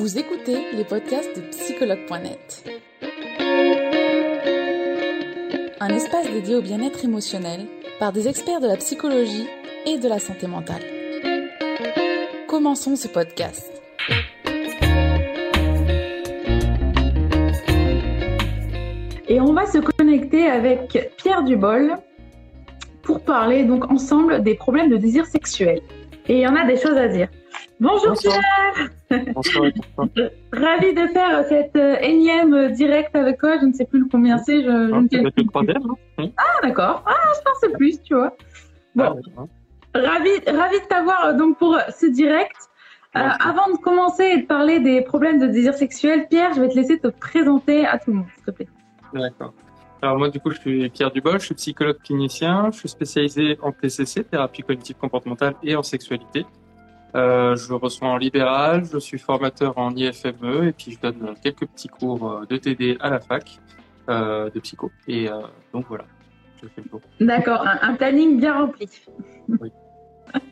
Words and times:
Vous 0.00 0.18
écoutez 0.18 0.56
les 0.72 0.84
podcasts 0.84 1.36
de 1.36 1.42
psychologue.net. 1.50 2.64
Un 5.78 5.88
espace 5.90 6.26
dédié 6.32 6.56
au 6.56 6.62
bien-être 6.62 7.04
émotionnel 7.04 7.66
par 7.98 8.10
des 8.10 8.26
experts 8.26 8.60
de 8.60 8.66
la 8.66 8.78
psychologie 8.78 9.46
et 9.84 9.98
de 9.98 10.08
la 10.08 10.18
santé 10.18 10.46
mentale. 10.46 10.80
Commençons 12.48 12.96
ce 12.96 13.08
podcast. 13.08 13.70
Et 19.28 19.38
on 19.38 19.52
va 19.52 19.66
se 19.66 19.80
connecter 19.80 20.46
avec 20.46 21.12
Pierre 21.18 21.42
Dubol 21.42 21.96
pour 23.02 23.20
parler 23.20 23.64
donc 23.64 23.90
ensemble 23.90 24.42
des 24.42 24.54
problèmes 24.54 24.88
de 24.88 24.96
désir 24.96 25.26
sexuel. 25.26 25.82
Et 26.26 26.36
il 26.36 26.40
y 26.40 26.46
en 26.46 26.56
a 26.56 26.64
des 26.64 26.78
choses 26.78 26.96
à 26.96 27.08
dire. 27.08 27.28
Bonjour 27.78 28.14
Pierre 28.18 28.40
Bonsoir. 28.74 28.99
Ravi 29.10 30.94
de 30.94 31.06
faire 31.12 31.44
cette 31.48 31.76
euh, 31.76 31.96
énième 32.00 32.72
direct 32.72 33.14
avec 33.16 33.38
toi. 33.38 33.58
Je 33.60 33.66
ne 33.66 33.72
sais 33.72 33.84
plus 33.84 34.06
combien 34.08 34.38
c'est. 34.38 34.62
Je, 34.62 34.68
je 34.68 34.70
ne 34.70 34.94
Ah, 34.94 35.30
plus. 35.30 35.42
le 35.42 35.46
troisième, 35.48 35.82
Ah 36.36 36.42
d'accord. 36.62 37.02
Ah 37.06 37.14
je 37.36 37.40
pensais 37.50 37.76
plus, 37.76 38.00
tu 38.02 38.14
vois. 38.14 38.36
Bon. 38.94 39.20
Ah. 39.36 39.42
Ravi, 39.94 40.30
ravi 40.46 40.80
de 40.80 40.86
t'avoir 40.88 41.26
euh, 41.26 41.32
donc 41.32 41.58
pour 41.58 41.76
ce 41.96 42.06
direct. 42.06 42.56
Euh, 43.16 43.20
avant 43.40 43.72
de 43.72 43.76
commencer 43.78 44.22
et 44.22 44.36
de 44.42 44.46
parler 44.46 44.78
des 44.78 45.00
problèmes 45.02 45.40
de 45.40 45.46
désir 45.48 45.74
sexuel, 45.74 46.28
Pierre, 46.30 46.52
je 46.54 46.60
vais 46.60 46.68
te 46.68 46.76
laisser 46.76 46.96
te 47.00 47.08
présenter 47.08 47.84
à 47.84 47.98
tout 47.98 48.12
le 48.12 48.18
monde, 48.18 48.26
s'il 48.36 48.44
te 48.44 48.50
plaît. 48.52 48.68
D'accord. 49.12 49.52
Alors 50.00 50.16
moi, 50.16 50.28
du 50.30 50.38
coup, 50.38 50.52
je 50.52 50.60
suis 50.60 50.88
Pierre 50.90 51.10
Dubol, 51.10 51.40
je 51.40 51.46
suis 51.46 51.54
psychologue 51.56 51.98
clinicien, 52.04 52.70
je 52.72 52.78
suis 52.78 52.88
spécialisé 52.88 53.58
en 53.62 53.72
PCC, 53.72 54.22
thérapie 54.22 54.62
cognitive 54.62 54.94
comportementale 54.96 55.54
et 55.64 55.74
en 55.74 55.82
sexualité. 55.82 56.46
Euh, 57.16 57.56
je 57.56 57.72
reçois 57.72 58.08
en 58.08 58.16
libéral, 58.16 58.84
je 58.90 58.98
suis 58.98 59.18
formateur 59.18 59.76
en 59.78 59.94
IFME 59.96 60.68
et 60.68 60.72
puis 60.72 60.92
je 60.92 61.00
donne 61.00 61.34
quelques 61.42 61.66
petits 61.66 61.88
cours 61.88 62.30
euh, 62.30 62.46
de 62.48 62.56
TD 62.56 62.96
à 63.00 63.10
la 63.10 63.18
fac 63.20 63.58
euh, 64.08 64.48
de 64.50 64.60
psycho. 64.60 64.90
Et 65.08 65.28
euh, 65.28 65.40
donc 65.72 65.86
voilà, 65.88 66.04
je 66.62 66.68
fais 66.68 66.82
le 66.82 66.88
tour. 66.88 67.00
D'accord, 67.20 67.66
un, 67.66 67.78
un 67.82 67.94
planning 67.94 68.38
bien 68.38 68.56
rempli. 68.58 68.88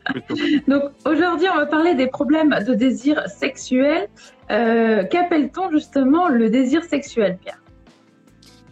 Plutôt. 0.05 0.35
Donc 0.67 0.83
aujourd'hui, 1.05 1.47
on 1.49 1.55
va 1.55 1.65
parler 1.65 1.95
des 1.95 2.07
problèmes 2.07 2.53
de 2.67 2.73
désir 2.73 3.25
sexuel. 3.29 4.09
Qu'appelle-t-on 4.49 5.71
justement 5.71 6.27
le 6.27 6.49
désir 6.49 6.83
sexuel, 6.83 7.37
Pierre? 7.41 7.61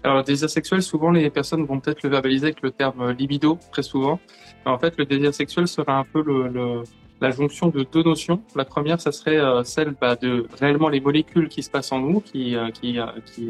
Alors, 0.03 0.17
le 0.17 0.23
désir 0.23 0.49
sexuel, 0.49 0.81
souvent, 0.81 1.11
les 1.11 1.29
personnes 1.29 1.65
vont 1.65 1.79
peut-être 1.79 2.03
le 2.03 2.09
verbaliser 2.09 2.47
avec 2.47 2.61
le 2.61 2.71
terme 2.71 3.11
libido, 3.11 3.57
très 3.71 3.83
souvent. 3.83 4.19
En 4.65 4.77
fait, 4.77 4.97
le 4.97 5.05
désir 5.05 5.33
sexuel 5.33 5.67
serait 5.67 5.93
un 5.93 6.03
peu 6.03 6.21
le, 6.21 6.49
le- 6.49 6.83
la 7.21 7.31
jonction 7.31 7.67
de 7.69 7.83
deux 7.83 8.03
notions. 8.03 8.41
La 8.55 8.65
première, 8.65 9.01
ça 9.01 9.11
serait 9.11 9.37
euh, 9.37 9.63
celle 9.63 9.91
bah, 9.99 10.15
de 10.15 10.45
réellement 10.59 10.89
les 10.89 10.99
molécules 10.99 11.49
qui 11.49 11.63
se 11.63 11.69
passent 11.69 11.91
en 11.91 11.99
nous, 11.99 12.21
qui, 12.21 12.55
euh, 12.55 12.69
qui, 12.71 12.99
euh, 12.99 13.05
qui 13.25 13.49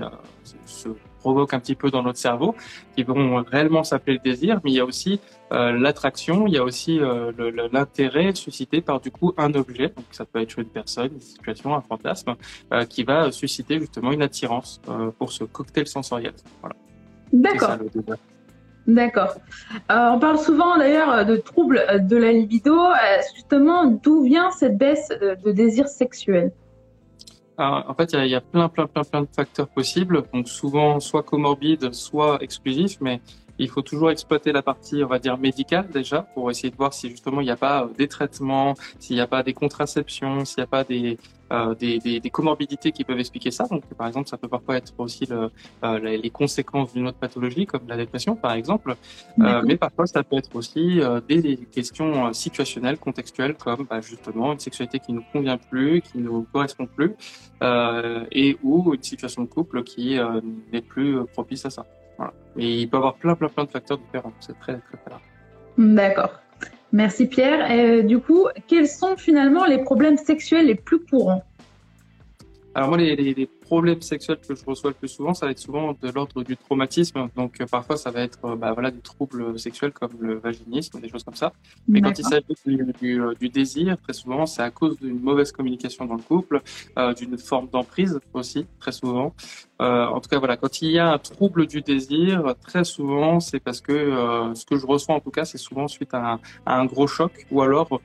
se, 0.65 0.89
provoquent 1.19 1.53
un 1.53 1.59
petit 1.59 1.75
peu 1.75 1.91
dans 1.91 2.03
notre 2.03 2.19
cerveau, 2.19 2.55
qui 2.95 3.03
vont 3.03 3.43
réellement 3.43 3.83
s'appeler 3.83 4.13
le 4.13 4.23
désir. 4.23 4.61
Mais 4.63 4.71
il 4.71 4.75
y 4.75 4.79
a 4.79 4.85
aussi 4.85 5.19
euh, 5.51 5.71
l'attraction, 5.71 6.47
il 6.47 6.53
y 6.53 6.57
a 6.57 6.63
aussi 6.63 6.99
euh, 6.99 7.31
l'intérêt 7.71 8.33
suscité 8.35 8.81
par 8.81 8.99
du 8.99 9.11
coup 9.11 9.33
un 9.37 9.53
objet. 9.53 9.89
Donc, 9.89 10.05
ça 10.11 10.25
peut 10.25 10.41
être 10.41 10.59
une 10.59 10.69
personne, 10.69 11.11
une 11.13 11.21
situation, 11.21 11.75
un 11.75 11.81
fantasme, 11.81 12.35
euh, 12.73 12.85
qui 12.85 13.03
va 13.03 13.31
susciter 13.31 13.79
justement 13.79 14.11
une 14.11 14.21
attirance 14.21 14.81
pour 15.17 15.31
ce 15.31 15.43
cocktail 15.43 15.87
sensoriel. 15.87 16.33
Voilà. 16.61 16.75
D'accord. 17.33 17.77
D'accord. 18.87 19.35
Euh, 19.91 20.09
on 20.13 20.19
parle 20.19 20.39
souvent 20.39 20.77
d'ailleurs 20.77 21.25
de 21.25 21.35
troubles 21.35 21.85
de 22.07 22.17
la 22.17 22.31
libido. 22.31 22.73
Euh, 22.75 22.95
justement, 23.35 23.85
d'où 23.85 24.23
vient 24.23 24.51
cette 24.51 24.77
baisse 24.77 25.09
de, 25.09 25.51
désir 25.51 25.87
sexuel? 25.87 26.51
En 27.59 27.93
fait, 27.95 28.13
il 28.13 28.19
y 28.19 28.21
a, 28.21 28.25
il 28.25 28.31
y 28.31 28.35
a 28.35 28.41
plein, 28.41 28.69
plein, 28.69 28.85
plein, 28.85 29.03
plein 29.03 29.21
de 29.23 29.27
facteurs 29.35 29.67
possibles. 29.67 30.23
Donc, 30.31 30.47
souvent, 30.47 30.99
soit 30.99 31.23
comorbides, 31.23 31.91
soit 31.91 32.37
exclusifs, 32.41 32.97
mais 33.01 33.19
il 33.59 33.69
faut 33.69 33.81
toujours 33.81 34.11
exploiter 34.11 34.51
la 34.51 34.61
partie, 34.61 35.03
on 35.03 35.07
va 35.07 35.19
dire, 35.19 35.37
médicale 35.37 35.87
déjà, 35.91 36.21
pour 36.33 36.49
essayer 36.51 36.69
de 36.69 36.75
voir 36.75 36.93
si 36.93 37.09
justement 37.09 37.41
il 37.41 37.45
n'y 37.45 37.51
a 37.51 37.57
pas 37.57 37.83
euh, 37.83 37.87
des 37.97 38.07
traitements, 38.07 38.75
s'il 38.99 39.15
n'y 39.15 39.21
a 39.21 39.27
pas 39.27 39.43
des 39.43 39.53
contraceptions, 39.53 40.45
s'il 40.45 40.59
n'y 40.61 40.63
a 40.63 40.67
pas 40.67 40.83
des, 40.83 41.17
euh, 41.51 41.73
des, 41.75 41.99
des, 41.99 42.19
des 42.19 42.29
comorbidités 42.29 42.91
qui 42.91 43.03
peuvent 43.03 43.19
expliquer 43.19 43.51
ça. 43.51 43.65
Donc, 43.69 43.83
par 43.95 44.07
exemple, 44.07 44.27
ça 44.27 44.37
peut 44.37 44.47
parfois 44.47 44.77
être 44.77 44.93
aussi 44.97 45.25
le, 45.25 45.49
euh, 45.83 45.99
les 45.99 46.29
conséquences 46.29 46.93
d'une 46.93 47.07
autre 47.07 47.17
pathologie, 47.17 47.65
comme 47.65 47.87
la 47.87 47.97
dépression, 47.97 48.35
par 48.35 48.53
exemple. 48.53 48.95
Euh, 49.39 49.61
mais 49.65 49.77
parfois, 49.77 50.07
ça 50.07 50.23
peut 50.23 50.37
être 50.37 50.55
aussi 50.55 51.01
euh, 51.01 51.21
des, 51.27 51.57
questions 51.71 52.27
euh, 52.27 52.33
situationnelles, 52.33 52.97
contextuelles, 52.97 53.55
comme 53.55 53.85
bah, 53.89 54.01
justement 54.01 54.53
une 54.53 54.59
sexualité 54.59 54.99
qui 54.99 55.13
nous 55.13 55.23
convient 55.31 55.57
plus, 55.57 56.01
qui 56.01 56.17
nous 56.17 56.45
correspond 56.51 56.85
plus, 56.85 57.13
euh, 57.63 58.25
et 58.31 58.57
ou 58.63 58.93
une 58.93 59.03
situation 59.03 59.43
de 59.43 59.47
couple 59.47 59.83
qui 59.83 60.19
euh, 60.19 60.41
n'est 60.71 60.81
plus 60.81 61.25
propice 61.33 61.65
à 61.65 61.69
ça. 61.69 61.85
Il 62.55 62.89
peut 62.89 62.97
y 62.97 62.99
avoir 62.99 63.15
plein, 63.15 63.35
plein, 63.35 63.49
plein 63.49 63.65
de 63.65 63.69
facteurs 63.69 63.97
différents. 63.97 64.33
C'est 64.39 64.57
très, 64.59 64.73
très, 64.73 64.97
très 64.97 65.09
large. 65.11 65.21
D'accord. 65.77 66.31
Merci 66.91 67.27
Pierre. 67.27 67.67
Euh, 67.69 68.01
du 68.01 68.19
coup, 68.19 68.47
quels 68.67 68.87
sont 68.87 69.17
finalement 69.17 69.65
les 69.65 69.79
problèmes 69.79 70.17
sexuels 70.17 70.67
les 70.67 70.75
plus 70.75 70.99
courants? 70.99 71.43
Alors 72.77 72.89
moi, 72.89 72.99
les, 72.99 73.15
les, 73.15 73.33
les 73.33 73.47
problèmes 73.47 74.03
sexuels 74.03 74.37
que 74.37 74.53
je 74.53 74.63
reçois 74.63 74.91
le 74.91 74.93
plus 74.93 75.07
souvent, 75.07 75.33
ça 75.33 75.47
va 75.47 75.51
être 75.51 75.57
souvent 75.57 75.93
de 75.99 76.11
l'ordre 76.11 76.43
du 76.43 76.55
traumatisme. 76.55 77.27
Donc 77.35 77.59
euh, 77.59 77.65
parfois, 77.65 77.97
ça 77.97 78.11
va 78.11 78.21
être 78.21 78.37
euh, 78.45 78.55
bah, 78.55 78.71
voilà 78.71 78.91
des 78.91 78.99
troubles 78.99 79.57
sexuels 79.57 79.91
comme 79.91 80.11
le 80.19 80.35
vaginisme, 80.35 81.01
des 81.01 81.09
choses 81.09 81.23
comme 81.23 81.33
ça. 81.33 81.53
Mais 81.87 82.01
quand 82.01 82.19
il 82.19 82.23
s'agit 82.23 82.45
du, 82.67 82.93
du, 83.01 83.19
euh, 83.19 83.33
du 83.39 83.49
désir, 83.49 83.97
très 83.97 84.13
souvent, 84.13 84.45
c'est 84.45 84.61
à 84.61 84.69
cause 84.69 84.95
d'une 84.99 85.19
mauvaise 85.19 85.51
communication 85.51 86.05
dans 86.05 86.13
le 86.13 86.21
couple, 86.21 86.61
euh, 86.99 87.15
d'une 87.15 87.39
forme 87.39 87.67
d'emprise 87.67 88.19
aussi, 88.35 88.67
très 88.79 88.91
souvent. 88.91 89.33
En 89.79 90.19
tout 90.19 90.29
cas, 90.29 90.37
voilà, 90.37 90.55
quand 90.55 90.81
il 90.83 90.91
y 90.91 90.99
a 90.99 91.13
un 91.13 91.17
trouble 91.17 91.65
du 91.65 91.81
désir, 91.81 92.53
très 92.61 92.83
souvent, 92.83 93.39
c'est 93.39 93.59
parce 93.59 93.81
que 93.81 93.93
ce 94.55 94.65
que 94.65 94.75
je 94.75 94.85
reçois 94.85 95.15
en 95.15 95.19
tout 95.19 95.29
cas, 95.29 95.45
c'est 95.45 95.59
souvent 95.59 95.87
suite 95.87 96.13
à 96.13 96.33
un, 96.33 96.39
à 96.65 96.79
un 96.79 96.85
gros 96.85 97.05
choc 97.05 97.31
ou 97.51 97.61
alors 97.61 98.01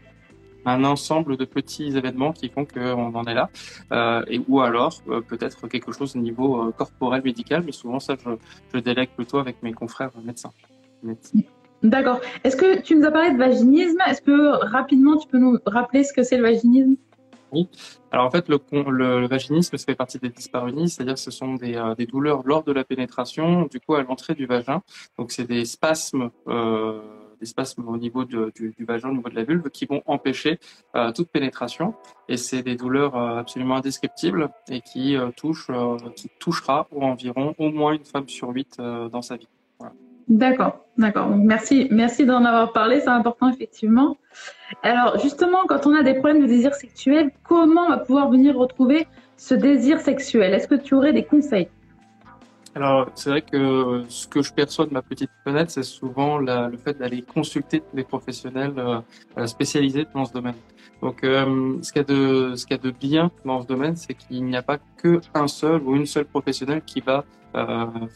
un 0.64 0.84
ensemble 0.84 1.36
de 1.36 1.44
petits 1.44 1.96
événements 1.96 2.32
qui 2.32 2.48
font 2.48 2.64
qu'on 2.64 3.14
en 3.14 3.24
est 3.24 3.34
là, 3.34 3.50
euh, 3.92 4.22
et 4.28 4.40
ou 4.48 4.60
alors 4.60 4.94
euh, 5.08 5.20
peut-être 5.20 5.68
quelque 5.68 5.92
chose 5.92 6.14
au 6.16 6.18
niveau 6.18 6.62
euh, 6.62 6.72
corporel 6.72 7.22
médical, 7.22 7.62
mais 7.64 7.72
souvent 7.72 8.00
ça 8.00 8.16
je, 8.22 8.30
je 8.72 8.78
délègue 8.80 9.10
plutôt 9.16 9.38
avec 9.38 9.62
mes 9.62 9.72
confrères 9.72 10.10
médecins. 10.22 10.52
Médecins. 11.02 11.40
D'accord. 11.82 12.20
Est-ce 12.44 12.56
que 12.56 12.80
tu 12.80 12.94
nous 12.94 13.04
as 13.04 13.10
parlé 13.10 13.32
de 13.32 13.38
vaginisme? 13.38 13.98
Est-ce 14.06 14.22
que 14.22 14.66
rapidement 14.66 15.16
tu 15.16 15.26
peux 15.26 15.38
nous 15.38 15.58
rappeler 15.66 16.04
ce 16.04 16.12
que 16.12 16.22
c'est 16.22 16.36
le 16.36 16.44
vaginisme? 16.44 16.96
Alors 18.10 18.24
en 18.24 18.30
fait, 18.30 18.48
le, 18.48 18.56
con- 18.56 18.88
le, 18.88 19.20
le 19.20 19.26
vaginisme, 19.26 19.76
ça 19.76 19.84
fait 19.84 19.94
partie 19.94 20.18
des 20.18 20.30
dyspareunies, 20.30 20.88
c'est-à-dire 20.88 21.18
ce 21.18 21.30
sont 21.30 21.54
des, 21.56 21.74
euh, 21.74 21.94
des 21.94 22.06
douleurs 22.06 22.42
lors 22.46 22.62
de 22.62 22.72
la 22.72 22.82
pénétration, 22.82 23.66
du 23.66 23.78
coup 23.78 23.94
à 23.94 24.02
l'entrée 24.02 24.34
du 24.34 24.46
vagin. 24.46 24.80
Donc 25.18 25.32
c'est 25.32 25.44
des 25.44 25.66
spasmes, 25.66 26.30
euh, 26.48 27.02
des 27.42 27.46
spasmes 27.46 27.86
au 27.88 27.96
niveau 27.96 28.24
du, 28.24 28.74
vagin, 28.78 29.08
au 29.10 29.14
niveau 29.14 29.28
de 29.28 29.34
la 29.34 29.42
vulve, 29.42 29.68
qui 29.70 29.84
vont 29.84 30.00
empêcher 30.06 30.60
euh, 30.94 31.10
toute 31.10 31.28
pénétration. 31.28 31.94
Et 32.28 32.36
c'est 32.36 32.62
des 32.62 32.76
douleurs 32.76 33.16
euh, 33.16 33.40
absolument 33.40 33.76
indescriptibles 33.76 34.48
et 34.68 34.80
qui 34.80 35.16
euh, 35.16 35.30
touchent, 35.36 35.70
qui 36.14 36.30
touchera 36.38 36.86
environ 36.94 37.54
au 37.58 37.70
moins 37.70 37.92
une 37.92 38.04
femme 38.04 38.28
sur 38.28 38.48
huit 38.50 38.78
dans 38.78 39.22
sa 39.22 39.36
vie. 39.36 39.48
D'accord, 40.28 40.86
d'accord. 40.96 41.28
Merci, 41.30 41.88
merci 41.90 42.24
d'en 42.24 42.44
avoir 42.44 42.72
parlé, 42.72 43.00
c'est 43.00 43.08
important 43.08 43.50
effectivement. 43.50 44.16
Alors 44.84 45.18
justement, 45.18 45.66
quand 45.66 45.84
on 45.86 45.94
a 45.94 46.04
des 46.04 46.14
problèmes 46.14 46.42
de 46.42 46.46
désir 46.46 46.74
sexuel, 46.74 47.32
comment 47.42 47.86
on 47.86 47.88
va 47.88 47.98
pouvoir 47.98 48.30
venir 48.30 48.56
retrouver 48.56 49.08
ce 49.36 49.54
désir 49.54 50.00
sexuel? 50.00 50.54
Est-ce 50.54 50.68
que 50.68 50.76
tu 50.76 50.94
aurais 50.94 51.12
des 51.12 51.24
conseils? 51.24 51.68
Alors, 52.74 53.10
c'est 53.14 53.28
vrai 53.28 53.42
que 53.42 54.04
ce 54.08 54.26
que 54.26 54.40
je 54.40 54.50
perçois 54.52 54.86
de 54.86 54.94
ma 54.94 55.02
petite 55.02 55.30
fenêtre, 55.44 55.70
c'est 55.70 55.82
souvent 55.82 56.38
le 56.38 56.76
fait 56.78 56.94
d'aller 56.98 57.20
consulter 57.20 57.82
des 57.92 58.02
professionnels 58.02 58.72
euh, 58.78 59.00
euh, 59.36 59.46
spécialisés 59.46 60.06
dans 60.14 60.24
ce 60.24 60.32
domaine. 60.32 60.54
Donc, 61.02 61.22
euh, 61.22 61.76
ce 61.82 61.92
qu'il 61.92 62.02
y 62.02 62.04
qu'il 62.04 62.70
y 62.70 62.74
a 62.74 62.78
de 62.78 62.90
bien 62.90 63.30
dans 63.44 63.60
ce 63.60 63.66
domaine, 63.66 63.96
c'est 63.96 64.14
qu'il 64.14 64.44
n'y 64.44 64.56
a 64.56 64.62
pas 64.62 64.78
que 64.96 65.20
un 65.34 65.48
seul 65.48 65.82
ou 65.82 65.96
une 65.96 66.06
seule 66.06 66.24
professionnelle 66.24 66.82
qui 66.82 67.00
va 67.00 67.24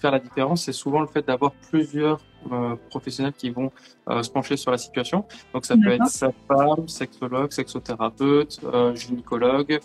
faire 0.01 0.13
la 0.13 0.19
différence. 0.19 0.65
C'est 0.65 0.73
souvent 0.73 1.03
le 1.03 1.07
fait 1.09 1.27
d'avoir 1.27 1.53
plusieurs 1.69 2.19
euh, 2.53 2.77
professionnels 2.91 3.33
qui 3.33 3.51
vont 3.51 3.71
euh, 4.09 4.23
se 4.23 4.31
pencher 4.31 4.57
sur 4.57 4.71
la 4.71 4.79
situation. 4.79 5.25
Donc, 5.53 5.65
ça 5.65 5.75
peut 5.77 5.91
être 5.91 6.07
sa 6.07 6.31
femme, 6.49 6.89
sexologue, 6.89 7.53
sexothérapeute, 7.53 8.61
euh, 8.65 8.95
gynécologue, 8.95 9.81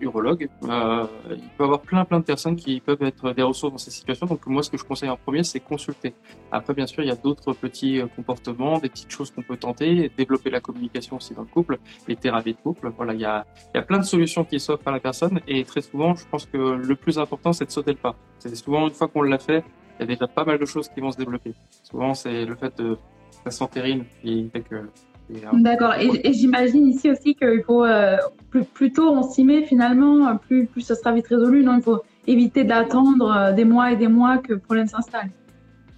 urologue. 0.00 0.48
Il 0.62 0.68
peut 0.68 1.60
y 1.60 1.62
avoir 1.62 1.80
plein 1.80 2.04
plein 2.06 2.20
de 2.20 2.24
personnes 2.24 2.56
qui 2.56 2.80
peuvent 2.80 3.02
être 3.02 3.32
des 3.32 3.42
ressources 3.42 3.72
dans 3.72 3.78
ces 3.78 3.90
situations. 3.90 4.26
Donc 4.26 4.46
moi, 4.46 4.62
ce 4.62 4.70
que 4.70 4.78
je 4.78 4.84
conseille 4.84 5.10
en 5.10 5.18
premier, 5.18 5.44
c'est 5.44 5.60
consulter. 5.60 6.14
Après, 6.50 6.72
bien 6.72 6.86
sûr, 6.86 7.02
il 7.02 7.08
y 7.08 7.12
a 7.12 7.16
d'autres 7.16 7.52
petits 7.52 8.00
comportements, 8.16 8.78
des 8.78 8.88
petites 8.88 9.10
choses 9.10 9.30
qu'on 9.30 9.42
peut 9.42 9.58
tenter, 9.58 10.10
développer 10.16 10.48
la 10.48 10.60
communication 10.60 11.16
aussi 11.16 11.34
dans 11.34 11.42
le 11.42 11.48
couple, 11.48 11.78
les 12.08 12.16
thérapies 12.16 12.54
de 12.54 12.58
couple. 12.58 12.90
Voilà, 12.96 13.12
il 13.12 13.20
y 13.20 13.26
a, 13.26 13.44
il 13.74 13.76
y 13.76 13.80
a 13.80 13.82
plein 13.82 13.98
de 13.98 14.04
solutions 14.04 14.44
qui 14.44 14.58
s'offrent 14.58 14.88
à 14.88 14.92
la 14.92 15.00
personne. 15.00 15.40
Et 15.46 15.64
très 15.64 15.82
souvent, 15.82 16.14
je 16.14 16.24
pense 16.30 16.46
que 16.46 16.56
le 16.56 16.96
plus 16.96 17.18
important, 17.18 17.52
c'est 17.52 17.66
de 17.66 17.70
sauter 17.70 17.92
le 17.92 17.98
pas. 17.98 18.14
C'est 18.38 18.54
souvent 18.54 18.86
une 18.86 18.94
fois 18.94 19.08
qu'on 19.08 19.22
l'a 19.22 19.38
fait, 19.38 19.64
il 19.98 20.00
y 20.00 20.02
a 20.04 20.06
déjà 20.06 20.26
pas 20.26 20.44
mal 20.44 20.58
de 20.58 20.64
choses 20.64 20.88
qui 20.88 21.00
vont 21.00 21.10
se 21.10 21.16
développer. 21.16 21.54
Souvent, 21.82 22.14
c'est 22.14 22.44
le 22.44 22.54
fait 22.54 22.76
de 22.78 22.96
ça 23.44 23.50
s'entérine 23.50 24.04
qui 24.22 24.48
fait 24.52 24.60
que 24.60 24.74
euh, 24.74 25.36
D'accord. 25.54 25.94
Et, 25.94 26.28
et 26.28 26.32
j'imagine 26.32 26.86
ici 26.86 27.10
aussi 27.10 27.34
qu'il 27.34 27.62
faut 27.66 27.84
euh, 27.84 28.16
plus, 28.50 28.64
plus 28.64 28.92
tôt 28.92 29.10
on 29.10 29.22
s'y 29.22 29.42
met 29.42 29.64
finalement, 29.64 30.36
plus, 30.36 30.66
plus 30.66 30.82
ça 30.82 30.94
sera 30.94 31.12
vite 31.12 31.26
résolu. 31.26 31.64
Non, 31.64 31.76
il 31.76 31.82
faut 31.82 32.02
éviter 32.26 32.64
d'attendre 32.64 33.52
des 33.54 33.64
mois 33.64 33.92
et 33.92 33.96
des 33.96 34.08
mois 34.08 34.38
que 34.38 34.52
le 34.54 34.58
problème 34.58 34.86
s'installe. 34.86 35.30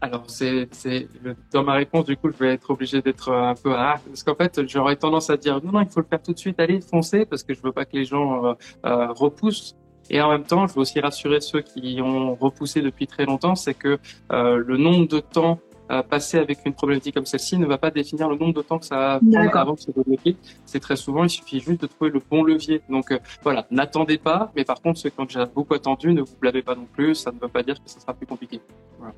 Alors, 0.00 0.24
c'est, 0.28 0.68
dans 1.52 1.64
ma 1.64 1.74
réponse, 1.74 2.04
du 2.04 2.16
coup, 2.16 2.30
je 2.30 2.36
vais 2.36 2.52
être 2.54 2.70
obligé 2.70 3.02
d'être 3.02 3.32
un 3.32 3.54
peu 3.54 3.72
ah, 3.74 3.96
parce 4.06 4.22
qu'en 4.22 4.36
fait, 4.36 4.66
j'aurais 4.68 4.94
tendance 4.94 5.28
à 5.28 5.36
dire 5.36 5.60
non, 5.64 5.72
non, 5.72 5.80
il 5.80 5.88
faut 5.88 6.00
le 6.00 6.06
faire 6.06 6.22
tout 6.22 6.32
de 6.32 6.38
suite, 6.38 6.60
allez, 6.60 6.80
foncez, 6.80 7.26
parce 7.26 7.42
que 7.42 7.52
je 7.52 7.60
veux 7.60 7.72
pas 7.72 7.84
que 7.84 7.96
les 7.96 8.04
gens 8.04 8.46
euh, 8.46 8.54
euh, 8.86 9.08
repoussent. 9.08 9.76
Et 10.10 10.20
en 10.20 10.30
même 10.30 10.44
temps, 10.44 10.66
je 10.66 10.74
veux 10.74 10.80
aussi 10.80 11.00
rassurer 11.00 11.40
ceux 11.40 11.60
qui 11.60 12.00
ont 12.02 12.34
repoussé 12.34 12.80
depuis 12.80 13.06
très 13.06 13.26
longtemps, 13.26 13.54
c'est 13.54 13.74
que 13.74 13.98
euh, 14.32 14.56
le 14.56 14.76
nombre 14.76 15.08
de 15.08 15.20
temps 15.20 15.60
passer 16.08 16.38
avec 16.38 16.58
une 16.66 16.74
problématique 16.74 17.14
comme 17.14 17.26
celle-ci 17.26 17.58
ne 17.58 17.66
va 17.66 17.78
pas 17.78 17.90
définir 17.90 18.28
le 18.28 18.36
nombre 18.36 18.54
de 18.54 18.62
temps 18.62 18.78
que 18.78 18.84
ça 18.84 19.20
prend 19.30 19.60
avant 19.60 19.74
de 19.74 19.80
se 19.80 19.90
débloquer. 19.90 20.36
C'est 20.66 20.80
très 20.80 20.96
souvent, 20.96 21.24
il 21.24 21.30
suffit 21.30 21.60
juste 21.60 21.80
de 21.80 21.86
trouver 21.86 22.10
le 22.10 22.20
bon 22.30 22.42
levier. 22.42 22.82
Donc 22.88 23.10
euh, 23.10 23.18
voilà, 23.42 23.66
n'attendez 23.70 24.18
pas, 24.18 24.52
mais 24.54 24.64
par 24.64 24.80
contre, 24.80 24.98
ceux 24.98 25.10
qui 25.10 25.20
ont 25.20 25.24
déjà 25.24 25.46
beaucoup 25.46 25.74
attendu, 25.74 26.12
ne 26.12 26.22
vous 26.22 26.36
blâmez 26.40 26.62
pas 26.62 26.74
non 26.74 26.86
plus, 26.92 27.14
ça 27.14 27.32
ne 27.32 27.38
veut 27.38 27.48
pas 27.48 27.62
dire 27.62 27.76
que 27.76 27.88
ça 27.88 28.00
sera 28.00 28.12
plus 28.12 28.26
compliqué. 28.26 28.60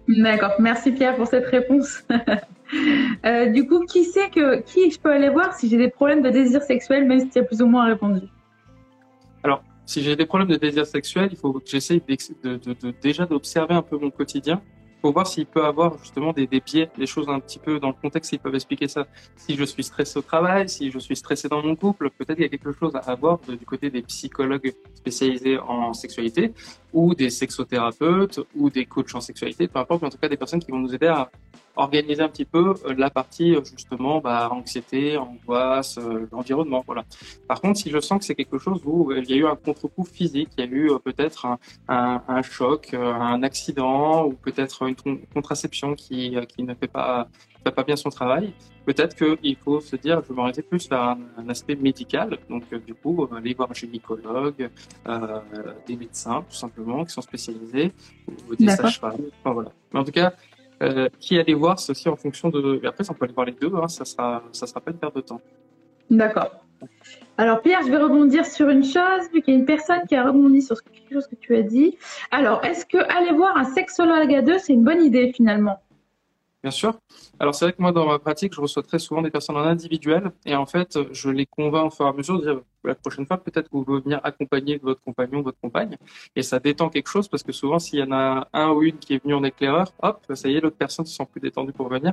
D'accord, 0.09 0.53
merci 0.59 0.93
Pierre 0.93 1.17
pour 1.17 1.27
cette 1.27 1.47
réponse. 1.47 2.05
euh, 3.25 3.47
du 3.47 3.67
coup, 3.67 3.85
qui 3.85 4.05
sait 4.05 4.31
que 4.31 4.61
qui 4.61 4.91
je 4.91 5.01
peux 5.01 5.11
aller 5.11 5.29
voir 5.29 5.55
si 5.55 5.69
j'ai 5.69 5.77
des 5.77 5.91
problèmes 5.91 6.23
de 6.23 6.31
désir 6.31 6.63
sexuel, 6.63 7.07
même 7.07 7.21
si 7.21 7.31
tu 7.31 7.39
as 7.41 7.43
plus 7.43 7.63
ou 7.63 7.67
moins 7.67 7.87
répondu? 7.87 8.27
Alors, 9.43 9.63
si 9.91 10.05
j'ai 10.05 10.15
des 10.15 10.25
problèmes 10.25 10.49
de 10.49 10.57
désir 10.57 10.87
sexuel, 10.87 11.31
il 11.33 11.37
faut 11.37 11.53
que 11.53 11.63
j'essaye 11.67 12.01
déjà 13.03 13.27
d'observer 13.27 13.75
un 13.75 13.83
peu 13.83 13.99
mon 13.99 14.11
quotidien 14.11 14.63
faut 15.01 15.13
voir 15.13 15.27
s'il 15.27 15.47
peut 15.47 15.65
avoir 15.65 15.99
justement 15.99 16.33
des, 16.33 16.47
biais, 16.47 16.91
des 16.97 17.07
choses 17.07 17.29
un 17.29 17.41
petit 17.41 17.59
peu 17.59 17.81
dans 17.81 17.89
le 17.89 17.95
contexte 17.95 18.31
qui 18.31 18.39
peuvent 18.39 18.55
expliquer 18.55 18.89
ça. 18.89 19.07
Si 19.37 19.57
je 19.57 19.65
suis 19.65 19.83
stressé 19.83 20.19
au 20.19 20.23
travail, 20.23 20.69
si 20.69 20.91
je 20.91 20.99
suis 20.99 21.17
stressé 21.17 21.49
dans 21.49 21.63
mon 21.63 21.75
couple, 21.75 22.11
peut-être 22.11 22.35
qu'il 22.35 22.43
y 22.43 22.47
a 22.47 22.49
quelque 22.49 22.73
chose 22.73 22.95
à 22.95 22.99
avoir 23.11 23.39
du 23.39 23.65
côté 23.65 23.91
des 23.91 24.03
psychologues 24.03 24.75
spécialisés 24.95 25.59
en 25.59 25.93
sexualité 25.95 26.53
ou 26.93 27.15
des 27.15 27.31
sexothérapeutes 27.31 28.41
ou 28.57 28.71
des 28.71 28.87
coachs 28.87 29.15
en 29.15 29.21
sexualité, 29.21 29.69
peu 29.69 29.79
importe, 29.79 30.03
mais 30.03 30.09
en 30.09 30.11
tout 30.11 30.19
cas 30.19 30.29
des 30.29 30.37
personnes 30.37 30.61
qui 30.61 30.71
vont 30.71 30.79
nous 30.79 30.95
aider 30.95 31.07
à 31.07 31.31
organiser 31.77 32.23
un 32.23 32.29
petit 32.29 32.45
peu 32.45 32.75
euh, 32.85 32.95
la 32.97 33.11
partie 33.11 33.55
euh, 33.55 33.65
justement 33.65 34.21
bah, 34.21 34.49
anxiété, 34.51 35.17
angoisse, 35.17 35.99
euh, 35.99 36.27
l'environnement. 36.33 36.83
Voilà. 36.87 37.05
Par 37.49 37.61
contre, 37.61 37.79
si 37.79 37.91
je 37.91 38.01
sens 38.01 38.19
que 38.19 38.25
c'est 38.25 38.35
quelque 38.35 38.59
chose 38.59 38.81
où 38.85 39.13
il 39.13 39.29
y 39.29 39.35
a 39.35 39.37
eu 39.37 39.47
un 39.47 39.57
contre-coup 39.57 40.05
physique, 40.05 40.51
il 40.59 40.65
y 40.65 40.69
a 40.69 40.71
eu 40.71 40.91
peut-être 41.05 41.47
un, 41.47 41.59
un, 41.89 42.23
un, 42.29 42.43
choc, 42.43 42.95
un 42.95 43.43
accident 43.43 44.27
ou 44.27 44.33
peut-être 44.33 44.83
une 44.83 45.21
contraception 45.33 45.95
qui, 45.95 46.37
qui 46.49 46.63
ne 46.63 46.75
fait 46.75 46.89
pas, 46.89 47.29
fait 47.62 47.75
pas 47.75 47.83
bien 47.83 47.97
son 47.97 48.11
travail, 48.11 48.53
peut-être 48.87 49.17
qu'il 49.17 49.57
faut 49.57 49.81
se 49.81 49.97
dire, 49.97 50.23
je 50.23 50.29
vais 50.29 50.35
m'arrêter 50.35 50.62
plus 50.62 50.89
vers 50.89 51.17
un, 51.37 51.49
aspect 51.49 51.77
médical. 51.77 52.39
Donc, 52.49 52.65
du 52.87 52.95
coup, 52.95 53.29
aller 53.37 53.55
voir 53.55 53.71
un 53.71 53.75
gynécologue, 53.75 54.71
euh, 55.09 55.41
des 55.87 55.97
médecins, 55.97 56.45
tout 56.49 56.57
simplement, 56.57 57.05
qui 57.05 57.12
sont 57.12 57.23
spécialisés, 57.23 57.93
ou 58.49 58.57
des 58.57 58.69
sages-femmes. 58.69 59.23
Enfin, 59.41 59.53
voilà. 59.53 59.71
Mais 59.93 60.01
en 60.01 60.05
tout 60.05 60.12
cas, 60.12 60.33
euh, 60.83 61.09
qui 61.19 61.39
aller 61.39 61.55
voir, 61.55 61.79
c'est 61.79 61.93
aussi 61.93 62.09
en 62.09 62.17
fonction 62.17 62.49
de. 62.49 62.81
Et 62.83 62.87
après, 62.87 63.05
on 63.11 63.15
peut 63.15 63.25
aller 63.25 63.35
voir 63.35 63.47
les 63.47 63.53
deux, 63.53 63.73
hein, 63.75 63.89
ça 63.89 64.05
sera, 64.05 64.43
ça 64.53 64.67
sera 64.67 64.81
pas 64.81 64.91
une 64.91 64.99
perte 64.99 65.17
de 65.17 65.21
temps. 65.21 65.41
D'accord. 66.09 66.65
Alors 67.37 67.61
Pierre, 67.61 67.81
je 67.85 67.91
vais 67.91 67.99
rebondir 67.99 68.47
sur 68.47 68.69
une 68.69 68.85
chose, 68.85 69.31
vu 69.33 69.43
qu'il 69.43 69.55
y 69.55 69.56
a 69.56 69.61
une 69.61 69.67
personne 69.67 70.01
qui 70.09 70.15
a 70.17 70.25
rebondi 70.25 70.63
sur 70.63 70.83
quelque 70.83 71.13
chose 71.13 71.27
que 71.27 71.35
tu 71.37 71.55
as 71.55 71.63
dit. 71.63 71.99
Alors, 72.31 72.65
est-ce 72.65 72.87
que 72.87 72.99
aller 72.99 73.33
voir 73.33 73.56
un 73.56 73.65
sexologue 73.65 74.35
à 74.35 74.43
deux, 74.43 74.59
c'est 74.59 74.73
une 74.73 74.85
bonne 74.85 75.03
idée 75.03 75.33
finalement? 75.35 75.79
Bien 76.62 76.71
sûr. 76.71 76.99
Alors 77.39 77.55
c'est 77.55 77.65
vrai 77.65 77.73
que 77.73 77.81
moi 77.81 77.91
dans 77.91 78.07
ma 78.07 78.19
pratique, 78.19 78.55
je 78.55 78.61
reçois 78.61 78.83
très 78.83 78.99
souvent 78.99 79.23
des 79.23 79.31
personnes 79.31 79.57
en 79.57 79.61
individuel 79.61 80.31
et 80.45 80.55
en 80.55 80.67
fait, 80.67 80.99
je 81.11 81.31
les 81.31 81.47
convainc 81.47 81.87
au 81.87 81.91
fur 81.91 82.05
et 82.05 82.09
à 82.11 82.12
mesure 82.12 82.39
de 82.39 82.45
dire 82.45 82.61
la 82.85 82.95
prochaine 82.95 83.27
fois 83.27 83.39
peut-être 83.39 83.69
que 83.71 83.77
vous 83.77 83.85
pouvez 83.85 84.03
venir 84.03 84.21
accompagner 84.25 84.77
votre 84.83 85.01
compagnon, 85.03 85.41
votre 85.41 85.59
compagne 85.59 85.97
et 86.37 86.43
ça 86.43 86.59
détend 86.59 86.91
quelque 86.91 87.09
chose 87.09 87.29
parce 87.29 87.43
que 87.43 87.53
souvent 87.53 87.79
s'il 87.79 88.01
y 88.01 88.03
en 88.03 88.12
a 88.12 88.47
un 88.53 88.73
ou 88.73 88.83
une 88.83 88.99
qui 88.99 89.15
est 89.15 89.23
venu 89.23 89.33
en 89.33 89.43
éclaireur, 89.43 89.91
hop, 90.03 90.21
ça 90.35 90.49
y 90.51 90.57
est, 90.57 90.61
l'autre 90.61 90.77
personne 90.77 91.07
se 91.07 91.17
sent 91.17 91.27
plus 91.33 91.41
détendue 91.41 91.73
pour 91.73 91.89
venir. 91.89 92.12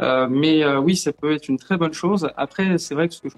Euh, 0.00 0.26
mais 0.28 0.64
euh, 0.64 0.80
oui, 0.80 0.96
ça 0.96 1.12
peut 1.12 1.32
être 1.32 1.48
une 1.48 1.56
très 1.56 1.76
bonne 1.76 1.92
chose. 1.92 2.28
Après, 2.36 2.78
c'est 2.78 2.94
vrai 2.94 3.08
que 3.08 3.14
ce 3.14 3.20
que 3.20 3.28
je 3.28 3.36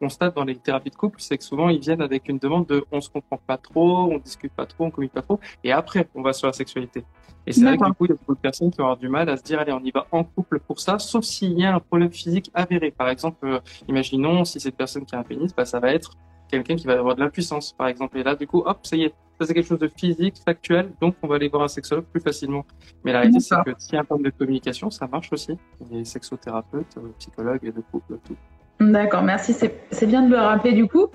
constate 0.00 0.36
dans 0.36 0.44
les 0.44 0.56
thérapies 0.56 0.90
de 0.90 0.96
couple, 0.96 1.20
c'est 1.20 1.38
que 1.38 1.44
souvent 1.44 1.68
ils 1.68 1.80
viennent 1.80 2.02
avec 2.02 2.28
une 2.28 2.38
demande 2.38 2.66
de 2.66 2.84
on 2.92 3.00
se 3.00 3.08
comprend 3.08 3.40
pas 3.46 3.56
trop, 3.56 4.12
on 4.12 4.18
discute 4.18 4.52
pas 4.52 4.66
trop, 4.66 4.84
on 4.84 4.90
communique 4.90 5.14
pas 5.14 5.22
trop, 5.22 5.40
et 5.64 5.72
après 5.72 6.08
on 6.14 6.22
va 6.22 6.32
sur 6.32 6.46
la 6.46 6.52
sexualité. 6.52 7.04
Et 7.46 7.52
c'est 7.52 7.62
vrai 7.62 7.78
que 7.78 7.84
du 7.84 7.92
coup, 7.92 8.06
il 8.06 8.08
y 8.08 8.12
a 8.12 8.16
beaucoup 8.16 8.34
de 8.34 8.40
personnes 8.40 8.70
qui 8.70 8.78
vont 8.78 8.84
avoir 8.84 8.96
du 8.96 9.08
mal 9.08 9.28
à 9.28 9.36
se 9.36 9.42
dire 9.42 9.60
allez, 9.60 9.72
on 9.72 9.80
y 9.80 9.92
va 9.92 10.06
en 10.10 10.24
couple 10.24 10.58
pour 10.58 10.80
ça, 10.80 10.98
sauf 10.98 11.24
s'il 11.24 11.58
y 11.58 11.64
a 11.64 11.74
un 11.74 11.80
problème 11.80 12.10
physique 12.10 12.50
avéré. 12.54 12.90
Par 12.90 13.08
exemple, 13.08 13.46
euh, 13.46 13.60
imaginons 13.88 14.44
si 14.44 14.58
cette 14.58 14.76
personne 14.76 15.06
qui 15.06 15.14
a 15.14 15.20
un 15.20 15.22
pénis, 15.22 15.54
bah, 15.54 15.64
ça 15.64 15.78
va 15.78 15.92
être 15.92 16.16
quelqu'un 16.50 16.76
qui 16.76 16.86
va 16.86 16.94
avoir 16.94 17.14
de 17.14 17.20
l'impuissance, 17.20 17.72
par 17.72 17.88
exemple. 17.88 18.18
Et 18.18 18.22
là, 18.22 18.34
du 18.34 18.46
coup, 18.46 18.62
hop, 18.64 18.78
ça 18.82 18.96
y 18.96 19.04
est, 19.04 19.14
ça 19.40 19.46
c'est 19.46 19.54
quelque 19.54 19.68
chose 19.68 19.78
de 19.78 19.88
physique, 19.88 20.36
factuel, 20.44 20.90
donc 21.00 21.14
on 21.22 21.26
va 21.26 21.36
aller 21.36 21.48
voir 21.48 21.62
un 21.62 21.68
sexologue 21.68 22.04
plus 22.04 22.20
facilement. 22.20 22.64
Mais 23.04 23.12
la 23.12 23.20
réalité, 23.20 23.40
c'est 23.40 23.56
que 23.64 23.72
s'il 23.78 23.94
y 23.94 23.96
a 23.96 24.00
un 24.00 24.04
problème 24.04 24.30
de 24.30 24.36
communication, 24.36 24.90
ça 24.90 25.06
marche 25.06 25.32
aussi. 25.32 25.56
Les 25.90 26.04
sexothérapeutes, 26.04 26.96
euh, 26.96 27.12
psychologues 27.18 27.64
et 27.64 27.72
de 27.72 27.82
couple, 27.92 28.18
tout. 28.26 28.36
D'accord, 28.80 29.22
merci. 29.22 29.54
C'est 29.54 30.06
bien 30.06 30.22
de 30.22 30.30
le 30.30 30.36
rappeler 30.36 30.72
du 30.72 30.86
coup. 30.86 31.06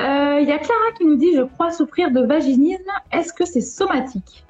Euh, 0.00 0.38
il 0.40 0.48
y 0.48 0.52
a 0.52 0.58
Clara 0.58 0.92
qui 0.96 1.06
nous 1.06 1.16
dit 1.16 1.34
Je 1.34 1.42
crois 1.42 1.70
souffrir 1.70 2.10
de 2.10 2.20
vaginisme. 2.20 2.90
Est-ce 3.10 3.32
que 3.32 3.46
c'est 3.46 3.62
somatique? 3.62 4.44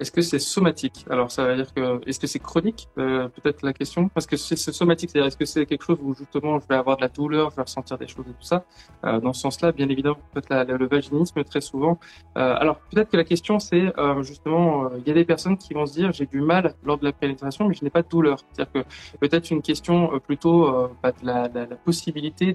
Est-ce 0.00 0.12
que 0.12 0.20
c'est 0.20 0.38
somatique? 0.38 1.04
Alors, 1.10 1.30
ça 1.30 1.44
veut 1.44 1.56
dire 1.56 1.72
que 1.72 2.00
est-ce 2.06 2.20
que 2.20 2.26
c'est 2.26 2.38
chronique? 2.38 2.88
Euh, 2.98 3.28
Peut-être 3.28 3.62
la 3.62 3.72
question. 3.72 4.08
Parce 4.08 4.26
que 4.26 4.36
c'est 4.36 4.56
somatique, 4.56 5.10
c'est-à-dire 5.10 5.28
est-ce 5.28 5.36
que 5.36 5.44
c'est 5.44 5.66
quelque 5.66 5.84
chose 5.84 5.98
où 6.02 6.14
justement 6.14 6.58
je 6.60 6.66
vais 6.68 6.76
avoir 6.76 6.96
de 6.96 7.02
la 7.02 7.08
douleur, 7.08 7.50
je 7.50 7.56
vais 7.56 7.62
ressentir 7.62 7.98
des 7.98 8.06
choses 8.06 8.26
et 8.28 8.32
tout 8.32 8.42
ça? 8.42 8.64
Euh, 9.04 9.20
Dans 9.20 9.32
ce 9.32 9.40
sens-là, 9.40 9.72
bien 9.72 9.88
évidemment, 9.88 10.18
peut-être 10.32 10.72
le 10.72 10.86
vaginisme 10.86 11.42
très 11.44 11.60
souvent. 11.60 11.98
Euh, 12.36 12.54
alors, 12.56 12.78
peut-être 12.90 13.10
que 13.10 13.16
la 13.16 13.24
question 13.24 13.58
c'est 13.58 13.92
euh, 13.98 14.22
justement, 14.22 14.84
euh, 14.84 14.98
il 14.98 15.08
y 15.08 15.10
a 15.10 15.14
des 15.14 15.24
personnes 15.24 15.56
qui 15.56 15.74
vont 15.74 15.86
se 15.86 15.94
dire 15.94 16.12
j'ai 16.12 16.26
du 16.26 16.40
mal 16.40 16.74
lors 16.84 16.98
de 16.98 17.04
la 17.04 17.12
pénétration, 17.12 17.68
mais 17.68 17.74
je 17.74 17.84
n'ai 17.84 17.90
pas 17.90 18.02
de 18.02 18.08
douleur. 18.08 18.38
C'est-à-dire 18.52 18.72
que 18.72 19.18
peut-être 19.18 19.50
une 19.50 19.62
question 19.62 20.14
euh, 20.14 20.18
plutôt 20.18 20.90
bah, 21.02 21.12
de 21.12 21.26
la, 21.26 21.48
la, 21.48 21.66
possibilité 21.76 22.54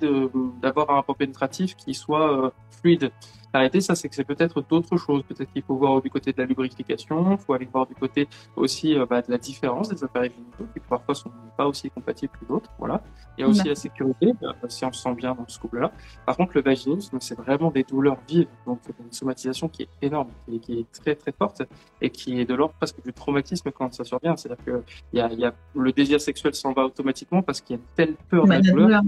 d'avoir 0.62 0.90
un 0.90 0.96
rapport 0.96 1.16
pénétratif 1.16 1.76
qui 1.76 1.94
soit 1.94 2.52
fluide. 2.70 3.12
La 3.54 3.60
réalité, 3.60 3.82
ça, 3.82 3.96
c'est 3.96 4.08
que 4.08 4.16
c'est 4.16 4.24
peut-être 4.24 4.62
d'autres 4.62 4.98
choses. 4.98 5.24
Peut-être 5.24 5.52
qu'il 5.52 5.62
faut 5.62 5.76
voir 5.76 6.02
du 6.02 6.10
côté 6.10 6.32
de 6.32 6.38
la 6.38 6.46
lubrification, 6.46 7.32
il 7.32 7.38
faut 7.38 7.54
aller 7.54 7.68
voir 7.72 7.86
du 7.86 7.96
côté 7.96 8.28
aussi 8.56 8.98
euh, 8.98 9.06
bah, 9.06 9.22
de 9.22 9.32
la 9.32 9.38
différence 9.38 9.90
des 9.90 10.04
appareils 10.04 10.32
génitaux 10.32 10.66
qui 10.74 10.80
parfois 10.80 11.16
sont 11.16 11.32
pas 11.58 11.68
aussi 11.68 11.90
compatibles 11.90 12.32
que 12.40 12.46
d'autres. 12.46 12.70
Voilà. 12.80 13.02
Il 13.38 13.42
y 13.42 13.44
a 13.44 13.48
aussi 13.48 13.68
la 13.68 13.76
sécurité, 13.76 14.34
euh, 14.44 14.54
si 14.70 14.86
on 14.86 14.92
se 14.92 15.02
sent 15.02 15.14
bien 15.16 15.36
dans 15.36 15.48
ce 15.48 15.60
couple-là. 15.60 15.92
Par 16.26 16.38
contre, 16.38 16.52
le 16.56 16.62
vaginisme, 16.62 17.18
c'est 17.20 17.38
vraiment 17.38 17.72
des 17.72 17.84
douleurs 17.84 18.18
vives, 18.28 18.48
donc 18.66 18.80
une 19.00 19.12
somatisation 19.12 19.68
qui 19.68 19.84
est 19.84 19.90
énorme, 20.02 20.30
et 20.52 20.60
qui 20.60 20.80
est 20.80 20.92
très 20.92 21.16
très 21.16 21.32
forte 21.32 21.64
et 22.02 22.10
qui 22.10 22.40
est 22.40 22.46
de 22.46 22.54
l'ordre 22.54 22.74
presque 22.76 23.02
du 23.04 23.14
traumatisme 23.14 23.72
quand 23.72 23.94
ça 23.94 24.04
survient. 24.04 24.36
C'est-à-dire 24.38 24.64
que 24.66 24.84
il 25.14 25.20
y 25.20 25.22
a, 25.22 25.32
y 25.34 25.46
a, 25.46 25.54
le 25.76 25.92
désir 25.92 26.22
sexuel 26.22 26.54
s'en 26.54 26.74
va 26.74 26.86
automatiquement 26.86 27.42
parce 27.42 27.62
qu'il 27.62 27.76
y 27.76 27.80
a 27.80 27.82
une 27.82 27.88
telle 27.96 28.16
peur 28.30 28.46
de 28.46 28.50
la 28.50 28.62
douleur. 28.62 29.02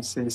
C'est 0.00 0.28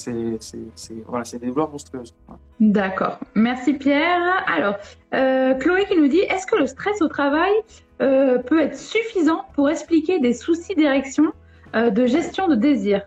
voilà, 1.08 1.24
des 1.24 1.48
douleurs 1.48 1.70
monstrueuses. 1.70 2.14
D'accord. 2.60 3.20
Merci 3.36 3.74
Pierre. 3.74 4.44
Alors, 4.48 4.76
euh, 5.14 5.54
Chloé 5.56 5.86
qui 5.86 5.98
nous 5.98 6.08
dit, 6.08 6.20
est-ce 6.20 6.46
que 6.48 6.56
le 6.56 6.68
stress 6.68 7.02
au 7.02 7.08
travail 7.08 7.54
euh, 8.02 8.40
peut 8.40 8.62
être 8.62 8.78
suffisant 8.78 9.46
pour 9.54 9.70
expliquer 9.70 10.20
des 10.20 10.34
soucis 10.34 10.76
d'érection, 10.76 11.32
euh, 11.76 11.90
de 11.90 12.06
gestion 12.06 12.48
de 12.48 12.56
désir? 12.56 13.02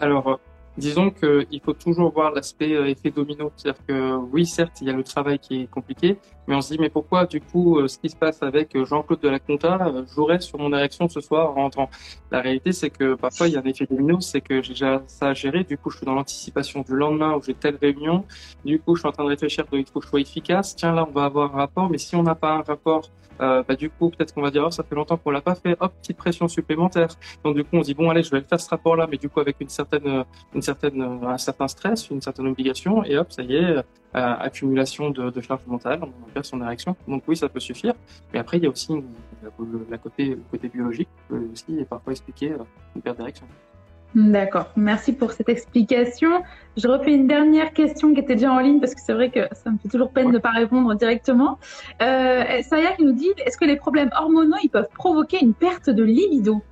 Alors, 0.00 0.38
disons 0.78 1.10
qu'il 1.10 1.60
faut 1.62 1.72
toujours 1.72 2.12
voir 2.12 2.32
l'aspect 2.32 2.74
euh, 2.74 2.86
effet 2.86 3.10
domino. 3.10 3.50
C'est-à-dire 3.56 3.84
que 3.86 4.16
oui, 4.16 4.46
certes, 4.46 4.80
il 4.80 4.86
y 4.86 4.90
a 4.90 4.92
le 4.92 5.02
travail 5.02 5.38
qui 5.38 5.62
est 5.62 5.66
compliqué, 5.66 6.18
mais 6.46 6.54
on 6.54 6.60
se 6.60 6.72
dit, 6.72 6.78
mais 6.78 6.88
pourquoi 6.88 7.26
du 7.26 7.40
coup, 7.40 7.78
euh, 7.78 7.88
ce 7.88 7.98
qui 7.98 8.08
se 8.08 8.16
passe 8.16 8.42
avec 8.42 8.74
euh, 8.76 8.84
Jean-Claude 8.84 9.20
de 9.20 9.28
la 9.28 9.40
Conta 9.40 9.92
jouerait 10.14 10.40
sur 10.40 10.58
mon 10.58 10.72
érection 10.72 11.08
ce 11.08 11.20
soir 11.20 11.50
en 11.50 11.54
rentrant 11.54 11.90
La 12.30 12.40
réalité, 12.40 12.72
c'est 12.72 12.90
que 12.90 13.14
parfois, 13.14 13.48
il 13.48 13.54
y 13.54 13.56
a 13.56 13.60
un 13.60 13.64
effet 13.64 13.86
domino, 13.86 14.20
c'est 14.20 14.40
que 14.40 14.62
j'ai 14.62 14.72
déjà 14.72 15.02
ça 15.06 15.28
à 15.28 15.34
gérer. 15.34 15.64
Du 15.64 15.76
coup, 15.76 15.90
je 15.90 15.98
suis 15.98 16.06
dans 16.06 16.14
l'anticipation 16.14 16.82
du 16.82 16.94
lendemain 16.94 17.34
où 17.34 17.42
j'ai 17.42 17.54
telle 17.54 17.76
réunion. 17.80 18.24
Du 18.64 18.78
coup, 18.78 18.94
je 18.94 19.00
suis 19.00 19.08
en 19.08 19.12
train 19.12 19.24
de 19.24 19.30
réfléchir, 19.30 19.64
il 19.72 19.84
faut 19.84 20.00
que 20.00 20.06
je 20.06 20.10
sois 20.10 20.20
efficace. 20.20 20.76
Tiens, 20.76 20.94
là, 20.94 21.06
on 21.08 21.12
va 21.12 21.24
avoir 21.24 21.54
un 21.54 21.58
rapport, 21.58 21.90
mais 21.90 21.98
si 21.98 22.14
on 22.16 22.22
n'a 22.22 22.34
pas 22.34 22.52
un 22.52 22.62
rapport 22.62 23.10
euh, 23.40 23.62
bah, 23.66 23.76
du 23.76 23.90
coup, 23.90 24.10
peut-être 24.10 24.34
qu'on 24.34 24.42
va 24.42 24.50
dire, 24.50 24.64
oh, 24.66 24.70
ça 24.70 24.82
fait 24.82 24.94
longtemps 24.94 25.16
qu'on 25.16 25.30
l'a 25.30 25.40
pas 25.40 25.54
fait, 25.54 25.76
hop, 25.80 25.92
petite 26.00 26.16
pression 26.16 26.48
supplémentaire. 26.48 27.08
Donc, 27.44 27.56
du 27.56 27.64
coup, 27.64 27.76
on 27.76 27.80
dit, 27.80 27.94
bon, 27.94 28.10
allez, 28.10 28.22
je 28.22 28.30
vais 28.30 28.40
faire 28.42 28.60
ce 28.60 28.68
rapport-là, 28.68 29.06
mais 29.10 29.16
du 29.16 29.28
coup, 29.28 29.40
avec 29.40 29.56
une 29.60 29.68
certaine, 29.68 30.24
une 30.54 30.62
certaine, 30.62 31.02
un 31.02 31.38
certain 31.38 31.68
stress, 31.68 32.10
une 32.10 32.20
certaine 32.20 32.46
obligation, 32.46 33.04
et 33.04 33.16
hop, 33.16 33.30
ça 33.32 33.42
y 33.42 33.56
est, 33.56 33.76
euh, 33.76 33.82
accumulation 34.12 35.10
de, 35.10 35.30
de 35.30 35.40
charge 35.40 35.60
mentale, 35.66 36.00
on 36.02 36.30
perd 36.30 36.44
son 36.44 36.62
érection. 36.62 36.96
Donc, 37.06 37.22
oui, 37.28 37.36
ça 37.36 37.48
peut 37.48 37.60
suffire. 37.60 37.94
Mais 38.32 38.38
après, 38.38 38.56
il 38.56 38.64
y 38.64 38.66
a 38.66 38.70
aussi 38.70 38.92
la, 39.90 39.98
côté, 39.98 40.30
le 40.30 40.42
côté 40.50 40.68
biologique, 40.68 41.08
qui 41.08 41.22
peut 41.28 41.48
aussi 41.52 41.84
parfois 41.88 42.12
expliquer 42.12 42.52
euh, 42.52 42.58
une 42.96 43.02
perte 43.02 43.18
d'érection. 43.18 43.46
D'accord, 44.14 44.70
merci 44.74 45.12
pour 45.12 45.32
cette 45.32 45.50
explication. 45.50 46.42
Je 46.76 46.88
refais 46.88 47.12
une 47.12 47.26
dernière 47.26 47.72
question 47.72 48.14
qui 48.14 48.20
était 48.20 48.34
déjà 48.34 48.52
en 48.52 48.58
ligne 48.58 48.80
parce 48.80 48.94
que 48.94 49.00
c'est 49.04 49.12
vrai 49.12 49.30
que 49.30 49.40
ça 49.52 49.70
me 49.70 49.76
fait 49.78 49.88
toujours 49.88 50.10
peine 50.10 50.28
de 50.28 50.32
ne 50.32 50.38
pas 50.38 50.50
répondre 50.50 50.94
directement. 50.94 51.58
Euh, 52.00 52.62
Saya 52.62 52.92
qui 52.96 53.04
nous 53.04 53.12
dit 53.12 53.30
est-ce 53.44 53.58
que 53.58 53.66
les 53.66 53.76
problèmes 53.76 54.10
hormonaux 54.18 54.56
ils 54.62 54.70
peuvent 54.70 54.88
provoquer 54.94 55.38
une 55.42 55.52
perte 55.52 55.90
de 55.90 56.02
libido? 56.02 56.62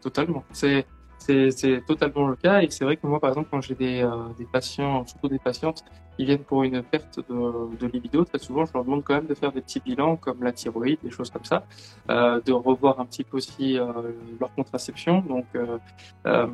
Totalement. 0.00 0.44
C'est 0.52 0.86
c'est 1.18 1.84
totalement 1.86 2.26
le 2.26 2.34
cas 2.36 2.62
et 2.62 2.70
c'est 2.70 2.84
vrai 2.84 2.96
que 2.96 3.06
moi 3.06 3.20
par 3.20 3.30
exemple 3.30 3.48
quand 3.50 3.60
j'ai 3.60 3.76
des, 3.76 4.02
euh, 4.02 4.10
des 4.38 4.44
patients, 4.44 5.06
surtout 5.06 5.28
des 5.28 5.38
patientes 5.38 5.84
qui 6.16 6.24
viennent 6.24 6.44
pour 6.44 6.62
une 6.62 6.82
perte 6.82 7.20
de, 7.28 7.86
libido, 7.86 8.24
très 8.24 8.38
souvent 8.38 8.64
je 8.64 8.72
leur 8.74 8.84
demande 8.84 9.02
quand 9.04 9.14
même 9.14 9.26
de 9.26 9.34
faire 9.34 9.52
des 9.52 9.60
petits 9.60 9.80
bilans 9.80 10.16
comme 10.16 10.42
la 10.42 10.52
thyroïde, 10.52 10.98
des 11.02 11.10
choses 11.10 11.30
comme 11.30 11.44
ça, 11.44 11.64
euh, 12.10 12.40
de 12.44 12.52
revoir 12.52 13.00
un 13.00 13.06
petit 13.06 13.24
peu 13.24 13.36
aussi 13.38 13.78
euh, 13.78 13.84
leur 14.40 14.54
contraception. 14.54 15.20
Donc 15.20 15.46
euh, 15.54 15.78
euh 16.26 16.46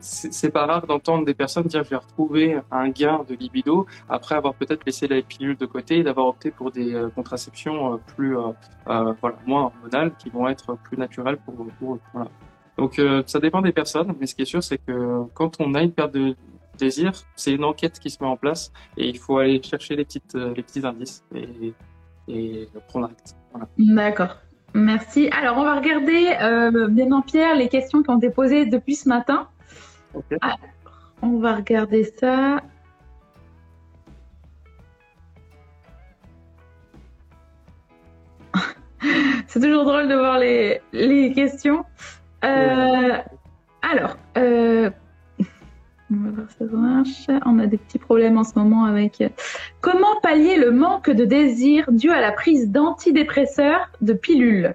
c'est 0.00 0.50
pas 0.50 0.66
rare 0.66 0.86
d'entendre 0.86 1.24
des 1.24 1.34
personnes 1.34 1.64
dire 1.64 1.82
je 1.84 1.90
vais 1.90 1.96
retrouver 1.96 2.60
un 2.70 2.88
gain 2.88 3.24
de 3.28 3.34
libido 3.34 3.86
après 4.08 4.34
avoir 4.34 4.54
peut-être 4.54 4.84
laissé 4.84 5.08
la 5.08 5.20
pilule 5.22 5.56
de 5.56 5.66
côté 5.66 5.98
et 5.98 6.02
d'avoir 6.02 6.26
opté 6.28 6.50
pour 6.50 6.70
des 6.70 6.94
contraceptions 7.14 7.98
plus 8.14 8.36
voilà 8.84 9.36
moins 9.46 9.64
hormonales 9.64 10.12
qui 10.18 10.30
vont 10.30 10.48
être 10.48 10.76
plus 10.84 10.96
naturelles 10.96 11.38
pour, 11.38 11.54
pour. 11.78 11.98
Donc 12.76 13.00
ça 13.26 13.40
dépend 13.40 13.62
des 13.62 13.72
personnes, 13.72 14.14
mais 14.20 14.26
ce 14.26 14.34
qui 14.34 14.42
est 14.42 14.46
sûr, 14.46 14.62
c'est 14.62 14.78
que 14.78 15.24
quand 15.34 15.60
on 15.60 15.74
a 15.74 15.82
une 15.82 15.92
perte 15.92 16.12
de 16.12 16.36
désir, 16.76 17.12
c'est 17.34 17.52
une 17.52 17.64
enquête 17.64 17.98
qui 17.98 18.10
se 18.10 18.22
met 18.22 18.28
en 18.28 18.36
place 18.36 18.72
et 18.96 19.08
il 19.08 19.18
faut 19.18 19.38
aller 19.38 19.62
chercher 19.62 19.96
les, 19.96 20.04
petites, 20.04 20.34
euh, 20.34 20.54
les 20.54 20.62
petits 20.62 20.84
indices 20.86 21.24
et, 21.34 21.74
et 22.28 22.68
prendre 22.88 23.06
acte. 23.06 23.34
Voilà. 23.52 23.68
D'accord. 23.78 24.36
Merci. 24.74 25.28
Alors, 25.32 25.56
on 25.58 25.64
va 25.64 25.76
regarder, 25.76 26.36
euh, 26.42 26.88
bien 26.88 27.20
Pierre, 27.22 27.56
les 27.56 27.68
questions 27.68 28.02
qui 28.02 28.10
ont 28.10 28.18
été 28.18 28.28
posées 28.30 28.66
depuis 28.66 28.94
ce 28.94 29.08
matin. 29.08 29.48
Okay. 30.14 30.36
Alors, 30.42 30.58
on 31.22 31.38
va 31.38 31.54
regarder 31.54 32.04
ça. 32.04 32.60
C'est 39.46 39.60
toujours 39.60 39.84
drôle 39.84 40.08
de 40.08 40.14
voir 40.14 40.38
les, 40.38 40.82
les 40.92 41.32
questions. 41.32 41.84
Euh, 42.44 43.18
alors, 43.82 44.16
euh, 44.36 44.90
on 46.10 46.24
va 46.24 46.30
voir 46.30 46.46
ça 46.58 46.64
marche. 46.64 47.26
On 47.44 47.58
a 47.58 47.66
des 47.66 47.78
petits 47.78 47.98
problèmes 47.98 48.38
en 48.38 48.44
ce 48.44 48.58
moment 48.58 48.84
avec. 48.84 49.20
Euh, 49.20 49.28
comment 49.80 50.20
pallier 50.22 50.56
le 50.56 50.70
manque 50.70 51.10
de 51.10 51.24
désir 51.24 51.90
dû 51.90 52.10
à 52.10 52.20
la 52.20 52.32
prise 52.32 52.70
d'antidépresseurs, 52.70 53.90
de 54.00 54.12
pilules? 54.12 54.74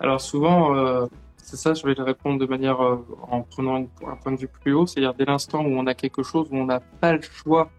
Alors 0.00 0.20
souvent, 0.20 0.76
euh, 0.76 1.06
c'est 1.38 1.56
ça, 1.56 1.72
je 1.72 1.86
vais 1.86 1.94
répondre 2.02 2.38
de 2.38 2.46
manière 2.46 2.82
euh, 2.82 3.06
en 3.30 3.42
prenant 3.42 3.76
un 3.76 4.16
point 4.22 4.32
de 4.32 4.38
vue 4.38 4.48
plus 4.48 4.74
haut, 4.74 4.86
c'est-à-dire 4.86 5.14
dès 5.14 5.24
l'instant 5.24 5.60
où 5.60 5.68
on 5.68 5.86
a 5.86 5.94
quelque 5.94 6.22
chose 6.22 6.48
où 6.50 6.56
on 6.56 6.66
n'a 6.66 6.80
pas 6.80 7.12
le 7.12 7.22
choix 7.22 7.70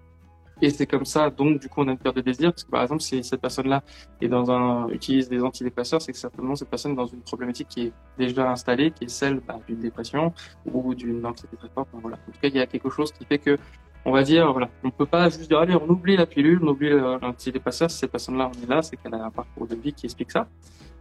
et 0.62 0.70
c'est 0.70 0.88
comme 0.88 1.06
ça, 1.06 1.30
donc 1.30 1.60
du 1.60 1.68
coup, 1.68 1.82
on 1.82 1.88
a 1.88 1.92
une 1.92 1.98
perte 1.98 2.16
de 2.16 2.22
désir, 2.22 2.52
parce 2.52 2.64
que 2.64 2.72
par 2.72 2.82
exemple, 2.84 3.02
si 3.02 3.24
cette 3.24 3.42
personne-là 3.42 3.84
est 4.22 4.28
dans 4.28 4.50
un 4.52 4.88
utilise 4.90 5.28
des 5.28 5.42
antidépresseurs, 5.42 6.02
c'est 6.02 6.14
que 6.14 6.18
certainement 6.18 6.56
cette 6.56 6.70
personne 6.70 6.94
est 6.94 6.96
dans 6.96 7.08
une 7.08 7.22
problématique 7.22 7.68
qui 7.68 7.88
est 7.88 7.94
déjà 8.18 8.50
installée, 8.52 8.92
qui 8.92 9.06
est 9.06 9.10
celle 9.10 9.42
bah, 9.42 9.60
d'une 9.68 9.80
dépression 9.80 10.34
ou 10.66 10.96
d'une 10.96 11.26
anxiété 11.26 11.58
très 11.58 11.70
forte. 11.70 11.90
En 11.94 12.00
tout 12.00 12.10
cas, 12.42 12.48
il 12.48 12.56
y 12.56 12.60
a 12.60 12.68
quelque 12.68 12.90
chose 12.90 13.12
qui 13.12 13.26
fait 13.26 13.40
que, 13.40 13.58
on 14.06 14.12
va 14.12 14.24
dire, 14.24 14.52
voilà, 14.52 14.70
on 14.84 14.92
peut 14.92 15.06
pas 15.06 15.30
juste 15.30 15.50
dire 15.50 15.60
allez, 15.60 15.76
on 15.76 15.90
oublie 15.90 16.16
la 16.16 16.26
pilule, 16.26 16.60
on 16.64 16.70
oublie 16.70 16.90
l'antidépresseur. 16.90 17.92
Si 17.92 17.98
cette 17.98 18.12
personne-là 18.12 18.50
on 18.56 18.64
est 18.64 18.70
là, 18.70 18.82
c'est 18.82 18.96
qu'elle 18.96 19.14
a 19.14 19.26
un 19.26 19.32
parcours 19.32 19.68
de 19.68 19.76
vie 19.76 19.94
qui 19.94 20.06
explique 20.06 20.32
ça. 20.32 20.48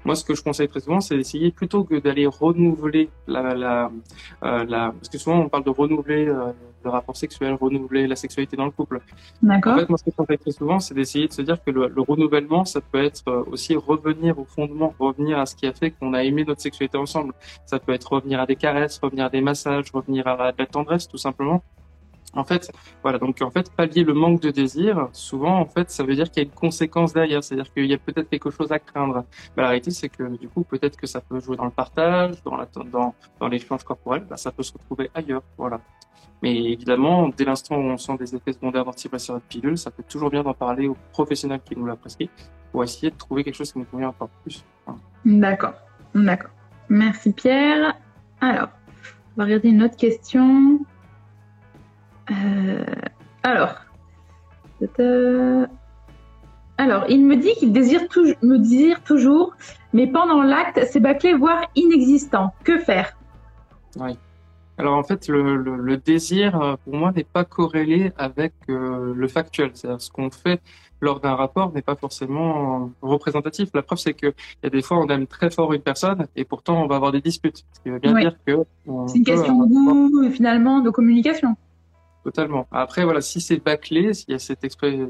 Moi, 0.04 0.14
ce 0.16 0.24
que 0.24 0.34
je 0.34 0.42
conseille 0.42 0.68
très 0.68 0.80
souvent, 0.80 1.00
c'est 1.00 1.16
d'essayer 1.16 1.50
plutôt 1.50 1.84
que 1.84 1.96
d'aller 1.96 2.26
renouveler 2.26 3.10
la, 3.26 3.54
la, 3.54 3.90
euh, 4.44 4.64
la, 4.64 4.92
parce 4.92 5.08
que 5.08 5.18
souvent 5.18 5.40
on 5.40 5.48
parle 5.48 5.64
de 5.64 5.70
renouveler 5.70 6.28
euh, 6.28 6.52
le 6.84 6.90
rapport 6.90 7.16
sexuel, 7.16 7.54
renouveler 7.54 8.06
la 8.06 8.16
sexualité 8.16 8.56
dans 8.56 8.66
le 8.66 8.70
couple. 8.70 9.00
D'accord. 9.42 9.74
En 9.74 9.78
fait, 9.78 9.88
moi, 9.88 9.98
ce 9.98 10.04
que 10.04 10.10
je 10.10 10.16
conseille 10.16 10.38
très 10.38 10.50
souvent, 10.52 10.78
c'est 10.80 10.94
d'essayer 10.94 11.26
de 11.28 11.32
se 11.32 11.42
dire 11.42 11.62
que 11.64 11.70
le, 11.70 11.88
le, 11.88 12.02
renouvellement, 12.02 12.64
ça 12.64 12.80
peut 12.80 13.02
être 13.02 13.22
euh, 13.28 13.42
aussi 13.50 13.74
revenir 13.74 14.38
au 14.38 14.44
fondement, 14.44 14.94
revenir 14.98 15.38
à 15.38 15.46
ce 15.46 15.56
qui 15.56 15.66
a 15.66 15.72
fait 15.72 15.90
qu'on 15.90 16.12
a 16.12 16.22
aimé 16.22 16.44
notre 16.44 16.60
sexualité 16.60 16.98
ensemble. 16.98 17.32
Ça 17.64 17.78
peut 17.78 17.92
être 17.92 18.12
revenir 18.12 18.40
à 18.40 18.46
des 18.46 18.56
caresses, 18.56 18.98
revenir 18.98 19.24
à 19.24 19.30
des 19.30 19.40
massages, 19.40 19.90
revenir 19.92 20.26
à 20.28 20.52
de 20.52 20.58
la 20.58 20.66
tendresse, 20.66 21.08
tout 21.08 21.18
simplement. 21.18 21.62
En 22.36 22.44
fait, 22.44 22.72
voilà, 23.02 23.18
donc 23.18 23.40
en 23.42 23.50
fait, 23.50 23.70
pallier 23.70 24.02
le 24.04 24.14
manque 24.14 24.40
de 24.40 24.50
désir, 24.50 25.08
souvent, 25.12 25.60
en 25.60 25.66
fait, 25.66 25.90
ça 25.90 26.02
veut 26.02 26.14
dire 26.14 26.30
qu'il 26.30 26.42
y 26.42 26.46
a 26.46 26.48
une 26.48 26.54
conséquence 26.54 27.12
derrière, 27.12 27.44
c'est-à-dire 27.44 27.72
qu'il 27.72 27.86
y 27.86 27.94
a 27.94 27.98
peut-être 27.98 28.28
quelque 28.28 28.50
chose 28.50 28.72
à 28.72 28.78
craindre. 28.78 29.24
Bah, 29.56 29.62
la 29.62 29.68
réalité, 29.68 29.90
c'est 29.90 30.08
que 30.08 30.36
du 30.36 30.48
coup, 30.48 30.64
peut-être 30.64 30.96
que 30.96 31.06
ça 31.06 31.20
peut 31.20 31.40
jouer 31.40 31.56
dans 31.56 31.64
le 31.64 31.70
partage, 31.70 32.42
dans 32.42 32.56
la, 32.56 32.66
dans, 32.66 33.14
dans 33.38 33.48
l'échange 33.48 33.84
corporel, 33.84 34.24
bah, 34.28 34.36
ça 34.36 34.50
peut 34.50 34.62
se 34.62 34.72
retrouver 34.72 35.10
ailleurs, 35.14 35.42
voilà. 35.56 35.80
Mais 36.42 36.72
évidemment, 36.72 37.30
dès 37.34 37.44
l'instant 37.44 37.76
où 37.76 37.84
on 37.84 37.96
sent 37.96 38.18
des 38.18 38.34
effets 38.34 38.52
secondaires 38.52 38.84
d'antidépresseurs 38.84 39.36
de 39.36 39.42
pilule, 39.48 39.78
ça 39.78 39.90
peut 39.90 40.02
toujours 40.06 40.28
bien 40.28 40.42
d'en 40.42 40.52
parler 40.52 40.88
aux 40.88 40.96
professionnels 41.12 41.60
qui 41.64 41.74
nous 41.76 41.86
l'a 41.86 41.96
prescrit 41.96 42.28
pour 42.70 42.84
essayer 42.84 43.10
de 43.10 43.16
trouver 43.16 43.44
quelque 43.44 43.54
chose 43.54 43.72
qui 43.72 43.78
nous 43.78 43.86
convient 43.86 44.08
encore 44.08 44.28
plus. 44.42 44.64
D'accord, 45.24 45.74
d'accord. 46.14 46.50
Merci 46.88 47.32
Pierre. 47.32 47.94
Alors, 48.40 48.68
on 49.36 49.40
va 49.40 49.44
regarder 49.44 49.68
une 49.70 49.82
autre 49.84 49.96
question. 49.96 50.80
Euh, 52.30 52.84
alors, 53.42 53.74
alors, 56.78 57.04
il 57.08 57.24
me 57.24 57.36
dit 57.36 57.54
qu'il 57.54 57.72
désire 57.72 58.02
me 58.42 58.58
désire 58.58 59.02
toujours, 59.02 59.54
mais 59.92 60.06
pendant 60.06 60.42
l'acte, 60.42 60.80
c'est 60.90 61.00
bâclé, 61.00 61.34
voire 61.34 61.62
inexistant. 61.76 62.52
Que 62.64 62.78
faire? 62.78 63.16
Oui. 63.96 64.18
Alors 64.76 64.98
en 64.98 65.04
fait, 65.04 65.28
le, 65.28 65.56
le, 65.56 65.76
le 65.76 65.96
désir, 65.96 66.60
euh, 66.60 66.74
pour 66.84 66.96
moi, 66.96 67.12
n'est 67.12 67.22
pas 67.22 67.44
corrélé 67.44 68.10
avec 68.18 68.54
euh, 68.68 69.14
le 69.14 69.28
factuel. 69.28 69.70
C'est-à-dire 69.72 70.00
ce 70.00 70.10
qu'on 70.10 70.30
fait 70.30 70.60
lors 71.00 71.20
d'un 71.20 71.36
rapport 71.36 71.72
n'est 71.72 71.82
pas 71.82 71.94
forcément 71.94 72.90
représentatif. 73.00 73.68
La 73.72 73.82
preuve, 73.82 73.98
c'est 73.98 74.14
qu'il 74.14 74.32
y 74.64 74.66
a 74.66 74.70
des 74.70 74.82
fois, 74.82 74.98
on 74.98 75.06
aime 75.08 75.28
très 75.28 75.50
fort 75.50 75.72
une 75.74 75.82
personne 75.82 76.26
et 76.34 76.44
pourtant, 76.44 76.82
on 76.82 76.88
va 76.88 76.96
avoir 76.96 77.12
des 77.12 77.20
disputes. 77.20 77.64
Ce 77.72 77.80
qui 77.82 77.90
veut 77.90 78.00
bien 78.00 78.14
oui. 78.14 78.22
dire 78.22 78.36
que... 78.44 78.64
C'est 79.06 79.18
une 79.18 79.24
question 79.24 79.64
de 79.64 79.68
goût, 79.68 80.30
finalement, 80.30 80.80
de 80.80 80.90
communication. 80.90 81.56
Totalement. 82.24 82.66
Après, 82.70 83.04
voilà, 83.04 83.20
si 83.20 83.40
c'est 83.40 83.62
bâclé, 83.62 84.14
s'il 84.14 84.30
y 84.30 84.34
a 84.34 84.38
cette, 84.38 84.66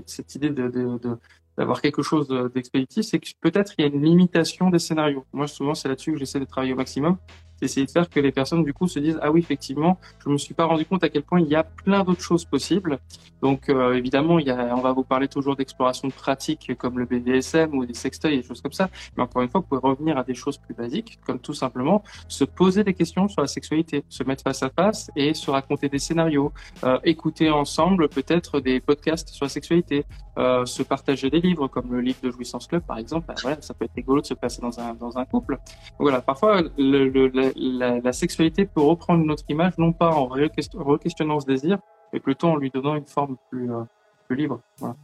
cette 0.06 0.34
idée 0.34 0.50
de, 0.50 0.68
de, 0.68 0.98
de 0.98 1.16
d'avoir 1.56 1.80
quelque 1.80 2.02
chose 2.02 2.26
d'expéditif, 2.52 3.04
c'est 3.04 3.20
que 3.20 3.28
peut-être 3.40 3.74
il 3.78 3.82
y 3.82 3.84
a 3.84 3.88
une 3.88 4.02
limitation 4.02 4.70
des 4.70 4.80
scénarios. 4.80 5.24
Moi, 5.32 5.46
souvent, 5.46 5.74
c'est 5.74 5.88
là-dessus 5.88 6.12
que 6.12 6.18
j'essaie 6.18 6.40
de 6.40 6.44
travailler 6.44 6.72
au 6.72 6.76
maximum 6.76 7.16
essayer 7.64 7.86
de 7.86 7.90
faire 7.90 8.08
que 8.08 8.20
les 8.20 8.32
personnes 8.32 8.64
du 8.64 8.72
coup 8.72 8.88
se 8.88 8.98
disent 8.98 9.18
ah 9.22 9.30
oui 9.30 9.40
effectivement 9.40 9.98
je 10.22 10.28
me 10.28 10.38
suis 10.38 10.54
pas 10.54 10.64
rendu 10.64 10.84
compte 10.84 11.04
à 11.04 11.08
quel 11.08 11.22
point 11.22 11.40
il 11.40 11.48
y 11.48 11.54
a 11.54 11.64
plein 11.64 12.04
d'autres 12.04 12.22
choses 12.22 12.44
possibles. 12.44 12.98
Donc 13.42 13.68
euh, 13.68 13.94
évidemment 13.94 14.38
il 14.38 14.46
y 14.46 14.50
a, 14.50 14.74
on 14.76 14.80
va 14.80 14.92
vous 14.92 15.04
parler 15.04 15.28
toujours 15.28 15.56
d'exploration 15.56 16.08
de 16.08 16.12
pratiques 16.12 16.72
comme 16.78 16.98
le 16.98 17.06
BDSM 17.06 17.74
ou 17.74 17.84
des 17.86 17.94
sextoys 17.94 18.32
et 18.32 18.36
des 18.38 18.42
choses 18.42 18.60
comme 18.60 18.72
ça. 18.72 18.88
Mais 19.16 19.22
encore 19.22 19.42
une 19.42 19.48
fois 19.48 19.60
vous 19.60 19.66
pouvez 19.66 19.80
revenir 19.80 20.16
à 20.18 20.24
des 20.24 20.34
choses 20.34 20.58
plus 20.58 20.74
basiques 20.74 21.18
comme 21.26 21.38
tout 21.38 21.54
simplement 21.54 22.02
se 22.28 22.44
poser 22.44 22.84
des 22.84 22.94
questions 22.94 23.28
sur 23.28 23.40
la 23.40 23.48
sexualité 23.48 24.04
se 24.08 24.22
mettre 24.24 24.42
face 24.42 24.62
à 24.62 24.70
face 24.70 25.10
et 25.16 25.34
se 25.34 25.50
raconter 25.50 25.88
des 25.88 25.98
scénarios 25.98 26.52
euh, 26.84 26.98
écouter 27.04 27.50
ensemble 27.50 28.08
peut-être 28.08 28.60
des 28.60 28.80
podcasts 28.80 29.28
sur 29.28 29.44
la 29.44 29.48
sexualité 29.48 30.04
euh, 30.36 30.66
se 30.66 30.82
partager 30.82 31.30
des 31.30 31.40
livres 31.40 31.68
comme 31.68 31.92
le 31.92 32.00
livre 32.00 32.18
de 32.22 32.30
jouissance 32.30 32.66
club 32.66 32.82
par 32.82 32.98
exemple. 32.98 33.32
Voilà, 33.42 33.60
ça 33.62 33.72
peut 33.72 33.84
être 33.84 33.94
rigolo 33.94 34.20
de 34.20 34.26
se 34.26 34.34
passer 34.34 34.60
dans 34.60 34.80
un 34.80 34.94
dans 34.94 35.16
un 35.16 35.24
couple. 35.24 35.58
Voilà 35.98 36.20
parfois 36.20 36.62
le, 36.76 37.52
la, 37.56 38.00
la, 38.00 38.12
sexualité 38.12 38.64
peut 38.64 38.80
reprendre 38.80 39.22
une 39.22 39.30
autre 39.30 39.44
image, 39.48 39.78
non 39.78 39.92
pas 39.92 40.10
en 40.10 40.26
re-questionnant 40.26 41.40
ce 41.40 41.46
désir, 41.46 41.78
mais 42.12 42.20
plutôt 42.20 42.48
en 42.48 42.56
lui 42.56 42.70
donnant 42.70 42.96
une 42.96 43.06
forme 43.06 43.36
plus, 43.50 43.70
euh, 43.72 43.82
plus 44.26 44.36
libre. 44.36 44.60
Voilà. 44.78 44.96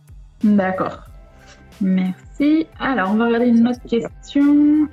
D'accord. 0.43 1.01
Merci. 1.81 2.67
Alors, 2.79 3.11
on 3.11 3.17
va 3.17 3.27
regarder 3.27 3.49
une 3.49 3.67
autre 3.67 3.83
question. 3.89 4.89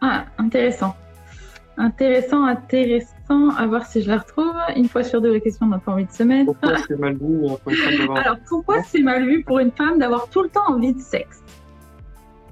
Ah, 0.00 0.26
intéressant. 0.38 0.94
Intéressant, 1.78 2.44
intéressant. 2.44 3.50
À 3.56 3.66
voir 3.66 3.86
si 3.86 4.02
je 4.02 4.08
la 4.08 4.18
retrouve. 4.18 4.54
Une 4.76 4.88
fois 4.88 5.02
sur 5.02 5.20
deux, 5.20 5.32
la 5.32 5.40
question, 5.40 5.66
on 5.66 5.70
n'a 5.70 5.78
pas 5.78 5.92
envie 5.92 6.06
de 6.06 6.12
se 6.12 6.22
mettre. 6.22 6.52
Pourquoi 6.52 6.78
c'est 6.86 6.98
mal 6.98 7.16
vu 7.16 7.44
euh, 7.44 7.56
pour 7.56 7.72
une 7.72 7.76
femme 7.76 7.96
d'avoir... 7.98 8.18
Alors, 8.24 8.36
pourquoi 8.48 8.82
c'est 8.82 9.02
mal 9.02 9.26
vu 9.26 9.42
pour 9.42 9.58
une 9.58 9.72
femme 9.72 9.98
d'avoir 9.98 10.28
tout 10.28 10.42
le 10.42 10.48
temps 10.48 10.68
envie 10.68 10.94
de 10.94 11.00
sexe? 11.00 11.42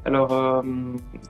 Alors, 0.04 0.32
euh, 0.32 0.62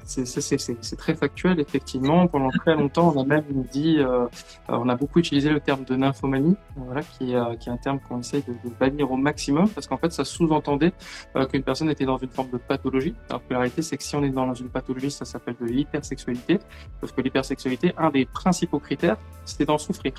c'est 0.05 0.97
très 0.97 1.15
factuel, 1.15 1.61
effectivement. 1.61 2.27
Pendant 2.27 2.51
très 2.51 2.75
longtemps, 2.75 3.13
on 3.15 3.23
a 3.23 3.25
même 3.25 3.65
dit, 3.71 3.99
euh, 3.99 4.27
on 4.69 4.89
a 4.89 4.97
beaucoup 4.97 5.21
utilisé 5.21 5.51
le 5.51 5.61
terme 5.61 5.85
de 5.85 5.95
nymphomanie, 5.95 6.57
voilà, 6.77 7.03
qui, 7.03 7.37
euh, 7.37 7.55
qui 7.55 7.69
est 7.69 7.73
un 7.73 7.77
terme 7.77 8.01
qu'on 8.01 8.19
essaye 8.19 8.43
de, 8.43 8.53
de, 8.53 8.75
bannir 8.75 9.13
au 9.13 9.17
maximum, 9.17 9.69
parce 9.69 9.87
qu'en 9.87 9.97
fait, 9.97 10.13
ça 10.13 10.25
sous-entendait 10.25 10.93
euh, 11.37 11.47
qu'une 11.47 11.63
personne 11.63 11.89
était 11.89 12.05
dans 12.05 12.19
une 12.19 12.31
forme 12.31 12.51
de 12.51 12.59
pathologie. 12.59 13.15
Alors 13.29 13.47
que 13.47 13.53
la 13.53 13.61
réalité, 13.61 13.83
c'est 13.83 13.97
que 13.97 14.03
si 14.03 14.17
on 14.17 14.25
est 14.25 14.31
dans 14.31 14.53
une 14.55 14.69
pathologie, 14.69 15.11
ça 15.11 15.25
s'appelle 15.25 15.55
de 15.61 15.67
l'hypersexualité, 15.67 16.59
parce 17.01 17.13
que 17.13 17.21
l'hypersexualité, 17.21 17.93
un 17.97 18.11
des 18.11 18.25
principaux 18.25 18.81
critères, 18.81 19.19
c'est 19.45 19.67
d'en 19.67 19.79
souffrir. 19.79 20.15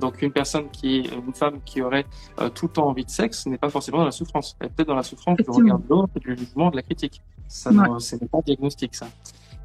Donc 0.00 0.22
une 0.22 0.32
personne 0.32 0.70
qui 0.70 0.98
est 0.98 1.14
une 1.14 1.34
femme 1.34 1.60
qui 1.64 1.82
aurait 1.82 2.06
euh, 2.40 2.48
tout 2.48 2.66
le 2.66 2.72
temps 2.72 2.88
envie 2.88 3.04
de 3.04 3.10
sexe 3.10 3.46
n'est 3.46 3.58
pas 3.58 3.70
forcément 3.70 3.98
dans 3.98 4.04
la 4.04 4.10
souffrance. 4.10 4.56
Elle 4.60 4.66
est 4.66 4.70
peut-être 4.70 4.88
dans 4.88 4.96
la 4.96 5.02
souffrance 5.02 5.36
du 5.36 5.50
regard 5.50 5.78
de 5.78 5.88
l'autre, 5.88 6.18
du 6.18 6.36
jugement, 6.36 6.70
de 6.70 6.76
la 6.76 6.82
critique. 6.82 7.20
Ça 7.48 7.70
ouais. 7.70 8.00
ce 8.00 8.16
n'est 8.16 8.28
pas 8.28 8.40
diagnostic 8.42 8.94
ça. 8.94 9.06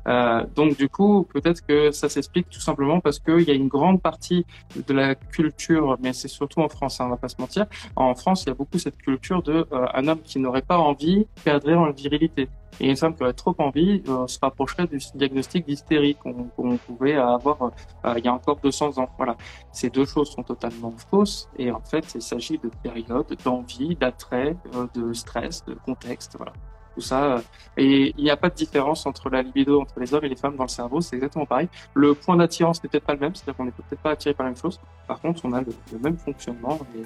Euh, 0.08 0.46
donc 0.56 0.78
du 0.78 0.88
coup, 0.88 1.26
peut-être 1.34 1.66
que 1.66 1.92
ça 1.92 2.10
s'explique 2.10 2.50
tout 2.50 2.60
simplement 2.60 3.00
parce 3.00 3.20
qu'il 3.20 3.42
y 3.42 3.52
a 3.52 3.54
une 3.54 3.68
grande 3.68 4.02
partie 4.02 4.46
de 4.76 4.94
la 4.94 5.16
culture, 5.16 5.98
mais 6.02 6.14
c'est 6.14 6.28
surtout 6.28 6.62
en 6.62 6.70
France, 6.70 7.02
hein, 7.02 7.06
on 7.08 7.10
va 7.10 7.18
pas 7.18 7.30
se 7.30 7.40
mentir. 7.40 7.66
En 7.96 8.14
France, 8.14 8.44
il 8.44 8.50
y 8.50 8.52
a 8.52 8.54
beaucoup 8.54 8.78
cette 8.78 8.98
culture 8.98 9.42
de 9.42 9.66
euh, 9.72 9.86
un 9.94 10.08
homme 10.08 10.22
qui 10.24 10.40
n'aurait 10.40 10.62
pas 10.62 10.78
envie 10.78 11.26
perdrait 11.44 11.76
en 11.76 11.92
virilité. 11.92 12.50
Et 12.80 12.90
une 12.90 12.96
femme 12.96 13.16
qui 13.16 13.24
aurait 13.24 13.34
trop 13.34 13.56
envie 13.58 14.04
euh, 14.08 14.28
se 14.28 14.40
rapprocherait 14.42 14.88
du 14.88 14.98
diagnostic 15.16 15.66
d'hystérie 15.66 16.16
qu'on 16.16 16.78
pouvait 16.78 17.16
avoir 17.16 17.72
euh, 18.06 18.14
il 18.18 18.26
y 18.26 18.28
a 18.28 18.34
encore 18.34 18.58
200 18.58 18.98
ans. 18.98 19.10
Voilà. 19.18 19.36
Ces 19.72 19.90
deux 19.90 20.06
choses 20.06 20.32
sont 20.32 20.44
totalement 20.44 20.94
fausses 21.10 21.50
et 21.58 21.72
en 21.72 21.82
fait, 21.82 22.06
il 22.16 22.22
s'agit 22.22 22.58
de 22.58 22.70
périodes 22.84 23.36
d'envie, 23.44 23.96
d'attrait, 23.96 24.56
euh, 24.76 24.88
de 24.94 25.14
stress, 25.14 25.64
de 25.66 25.74
contexte. 25.74 26.36
Voilà 26.38 26.54
tout 26.96 27.02
ça. 27.02 27.42
Et 27.78 28.14
il 28.18 28.24
n'y 28.24 28.32
a 28.32 28.38
pas 28.38 28.50
de 28.50 28.56
différence 28.56 29.06
entre 29.06 29.30
la 29.30 29.42
libido 29.42 29.82
entre 29.82 30.00
les 30.00 30.14
hommes 30.14 30.24
et 30.24 30.30
les 30.30 30.36
femmes 30.36 30.56
dans 30.56 30.64
le 30.64 30.70
cerveau, 30.70 31.02
c'est 31.02 31.18
exactement 31.18 31.46
pareil. 31.46 31.68
Le 31.94 32.16
point 32.16 32.38
d'attirance 32.38 32.82
n'est 32.82 32.90
peut-être 32.90 33.06
pas 33.06 33.14
le 33.14 33.20
même, 33.20 33.36
c'est-à-dire 33.36 33.58
qu'on 33.58 33.66
n'est 33.66 33.72
peut-être 33.72 34.02
pas 34.02 34.12
attiré 34.12 34.34
par 34.34 34.46
la 34.46 34.52
même 34.52 34.60
chose. 34.60 34.80
Par 35.08 35.20
contre, 35.20 35.44
on 35.44 35.54
a 35.54 35.62
le, 35.62 36.00
même 36.02 36.18
fonctionnement 36.18 36.80
et 36.96 37.04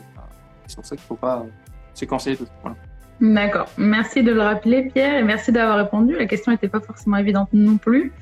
c'est 0.67 0.75
pour 0.75 0.85
ça 0.85 0.95
qu'il 0.95 1.03
ne 1.03 1.07
faut 1.07 1.15
pas 1.15 1.43
séquencer 1.93 2.31
les 2.31 2.37
deux. 2.37 2.47
Voilà. 2.61 2.77
D'accord. 3.21 3.67
Merci 3.77 4.23
de 4.23 4.31
le 4.31 4.41
rappeler, 4.41 4.89
Pierre, 4.93 5.15
et 5.15 5.23
merci 5.23 5.51
d'avoir 5.51 5.77
répondu. 5.77 6.15
La 6.15 6.25
question 6.25 6.51
n'était 6.51 6.69
pas 6.69 6.79
forcément 6.79 7.17
évidente 7.17 7.49
non 7.51 7.77
plus. 7.77 8.13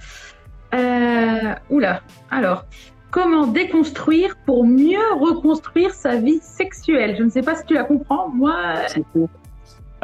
Euh, 0.74 1.54
oula. 1.70 2.01
Alors, 2.32 2.66
comment 3.12 3.48
déconstruire 3.48 4.36
pour 4.46 4.66
mieux 4.66 5.13
reconstruire 5.20 5.94
sa 5.94 6.16
vie 6.16 6.39
sexuelle? 6.42 7.16
Je 7.18 7.24
ne 7.24 7.30
sais 7.30 7.42
pas 7.42 7.56
si 7.56 7.66
tu 7.66 7.75
la 7.75 7.84
comprends. 7.84 8.30
Moi, 8.30 8.56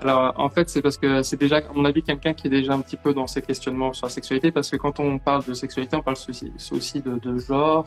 alors 0.03 0.33
en 0.38 0.50
fait 0.50 0.69
c'est 0.69 0.81
parce 0.81 0.98
que 0.98 1.24
c'est 1.24 1.39
déjà 1.39 1.57
à 1.57 1.74
mon 1.74 1.86
avis 1.86 2.03
quelqu'un 2.03 2.33
qui 2.33 2.48
est 2.48 2.50
déjà 2.50 2.74
un 2.74 2.81
petit 2.81 2.98
peu 2.98 3.13
dans 3.13 3.27
ses 3.27 3.41
questionnements 3.41 3.93
sur 3.93 4.07
la 4.07 4.12
sexualité 4.12 4.51
parce 4.51 4.69
que 4.69 4.75
quand 4.75 5.00
on 5.00 5.17
parle 5.17 5.45
de 5.45 5.53
sexualité 5.53 5.95
on 5.95 6.01
parle 6.01 6.17
aussi, 6.72 7.01
de, 7.01 7.19
de 7.19 7.39
genre, 7.39 7.86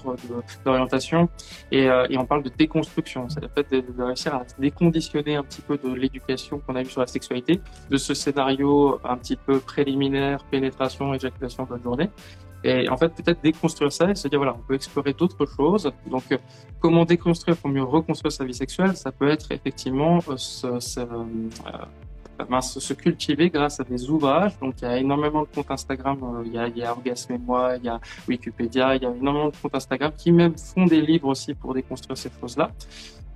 d'orientation 0.64 1.28
et, 1.70 1.88
euh, 1.88 2.06
et, 2.08 2.16
on 2.16 2.24
parle 2.24 2.42
de 2.42 2.48
déconstruction, 2.48 3.28
c'est 3.28 3.40
le 3.40 3.48
fait 3.48 3.70
de, 3.70 4.02
réussir 4.02 4.34
à 4.34 4.44
déconditionner 4.58 5.36
un 5.36 5.42
petit 5.42 5.60
peu 5.60 5.76
de 5.76 5.92
l'éducation 5.92 6.58
qu'on 6.58 6.74
a 6.76 6.82
eu 6.82 6.86
sur 6.86 7.00
la 7.00 7.06
sexualité, 7.06 7.60
de 7.90 7.96
ce 7.96 8.14
scénario 8.14 8.98
un 9.04 9.16
petit 9.16 9.36
peu 9.36 9.60
préliminaire, 9.60 10.44
pénétration, 10.44 11.14
éjaculation, 11.14 11.64
bonne 11.64 11.82
journée. 11.82 12.10
Et 12.64 12.88
en 12.88 12.96
fait, 12.96 13.10
peut-être 13.10 13.40
déconstruire 13.42 13.92
ça 13.92 14.10
et 14.10 14.14
se 14.14 14.26
dire, 14.26 14.38
voilà, 14.38 14.54
on 14.54 14.66
peut 14.66 14.74
explorer 14.74 15.12
d'autres 15.12 15.46
choses. 15.46 15.92
Donc, 16.10 16.24
euh, 16.32 16.38
comment 16.80 17.04
déconstruire 17.04 17.56
pour 17.56 17.70
mieux 17.70 17.84
reconstruire 17.84 18.32
sa 18.32 18.44
vie 18.44 18.54
sexuelle? 18.54 18.96
Ça 18.96 19.12
peut 19.12 19.28
être 19.28 19.52
effectivement 19.52 20.18
euh, 20.28 20.36
se, 20.36 20.80
se, 20.80 21.00
euh, 21.00 21.24
se, 22.60 22.94
cultiver 22.94 23.50
grâce 23.50 23.80
à 23.80 23.84
des 23.84 24.10
ouvrages. 24.10 24.58
Donc, 24.60 24.74
il 24.80 24.84
y 24.84 24.88
a 24.88 24.98
énormément 24.98 25.42
de 25.42 25.48
comptes 25.54 25.70
Instagram. 25.70 26.18
il, 26.44 26.52
y 26.52 26.58
a, 26.58 26.68
il 26.68 26.78
y 26.78 26.86
Orgasme 26.86 27.34
et 27.34 27.38
moi, 27.38 27.76
il 27.76 27.84
y 27.84 27.88
a 27.88 28.00
Wikipédia, 28.28 28.96
il 28.96 29.02
y 29.02 29.06
a 29.06 29.10
énormément 29.10 29.48
de 29.48 29.56
comptes 29.56 29.74
Instagram 29.74 30.12
qui 30.16 30.32
même 30.32 30.56
font 30.56 30.86
des 30.86 31.00
livres 31.00 31.28
aussi 31.28 31.54
pour 31.54 31.74
déconstruire 31.74 32.16
ces 32.16 32.30
choses-là. 32.40 32.70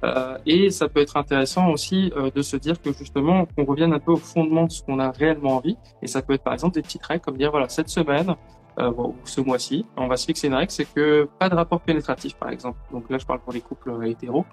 Euh, 0.02 0.38
et 0.46 0.70
ça 0.70 0.88
peut 0.88 1.00
être 1.00 1.16
intéressant 1.16 1.68
aussi 1.70 2.10
euh, 2.16 2.30
de 2.34 2.42
se 2.42 2.56
dire 2.56 2.80
que 2.80 2.92
justement, 2.92 3.46
qu'on 3.46 3.64
revienne 3.64 3.92
un 3.92 3.98
peu 3.98 4.12
au 4.12 4.16
fondement 4.16 4.64
de 4.64 4.72
ce 4.72 4.82
qu'on 4.82 4.98
a 4.98 5.10
réellement 5.10 5.56
envie. 5.56 5.76
Et 6.02 6.06
ça 6.06 6.22
peut 6.22 6.34
être 6.34 6.42
par 6.42 6.54
exemple 6.54 6.74
des 6.74 6.82
petites 6.82 7.04
règles 7.04 7.22
comme 7.22 7.36
dire, 7.36 7.50
voilà, 7.50 7.68
cette 7.68 7.88
semaine, 7.88 8.34
euh, 8.78 8.90
bon, 8.90 9.14
ce 9.24 9.40
mois-ci, 9.40 9.84
on 9.96 10.06
va 10.06 10.16
se 10.16 10.26
fixer 10.26 10.46
une 10.46 10.54
règle, 10.54 10.70
c'est 10.70 10.84
que 10.92 11.28
pas 11.38 11.48
de 11.48 11.54
rapport 11.54 11.80
pénétratif, 11.80 12.34
par 12.34 12.50
exemple. 12.50 12.78
Donc 12.92 13.10
là, 13.10 13.18
je 13.18 13.26
parle 13.26 13.40
pour 13.40 13.52
les 13.52 13.60
couples 13.60 14.06
hétéros. 14.06 14.44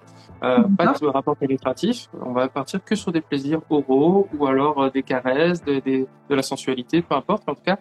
Euh, 0.44 0.64
pas 0.78 0.94
de 0.94 1.06
rapport 1.06 1.38
pénétratif. 1.38 2.10
On 2.22 2.34
va 2.34 2.48
partir 2.48 2.84
que 2.84 2.96
sur 2.96 3.12
des 3.12 3.22
plaisirs 3.22 3.62
oraux 3.70 4.28
ou 4.38 4.46
alors 4.48 4.82
euh, 4.82 4.90
des 4.90 5.04
caresses, 5.04 5.64
de, 5.64 5.76
de, 5.76 6.08
de, 6.30 6.36
la 6.36 6.42
sensualité, 6.42 7.02
peu 7.02 7.16
importe. 7.16 7.48
En 7.48 7.56
tout 7.56 7.64
cas, 7.64 7.78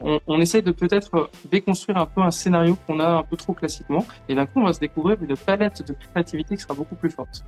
on, 0.00 0.20
on 0.26 0.40
essaye 0.40 0.62
de 0.62 0.70
peut-être 0.70 1.30
déconstruire 1.50 1.98
un 1.98 2.06
peu 2.06 2.20
un 2.20 2.30
scénario 2.30 2.76
qu'on 2.86 3.00
a 3.00 3.08
un 3.08 3.22
peu 3.22 3.36
trop 3.36 3.52
classiquement. 3.52 4.04
Et 4.28 4.34
d'un 4.34 4.46
coup, 4.46 4.60
on 4.60 4.64
va 4.64 4.72
se 4.72 4.80
découvrir 4.80 5.16
une 5.22 5.36
palette 5.36 5.86
de 5.86 5.94
créativité 5.94 6.56
qui 6.56 6.62
sera 6.62 6.74
beaucoup 6.74 6.96
plus 6.96 7.10
forte. 7.10 7.44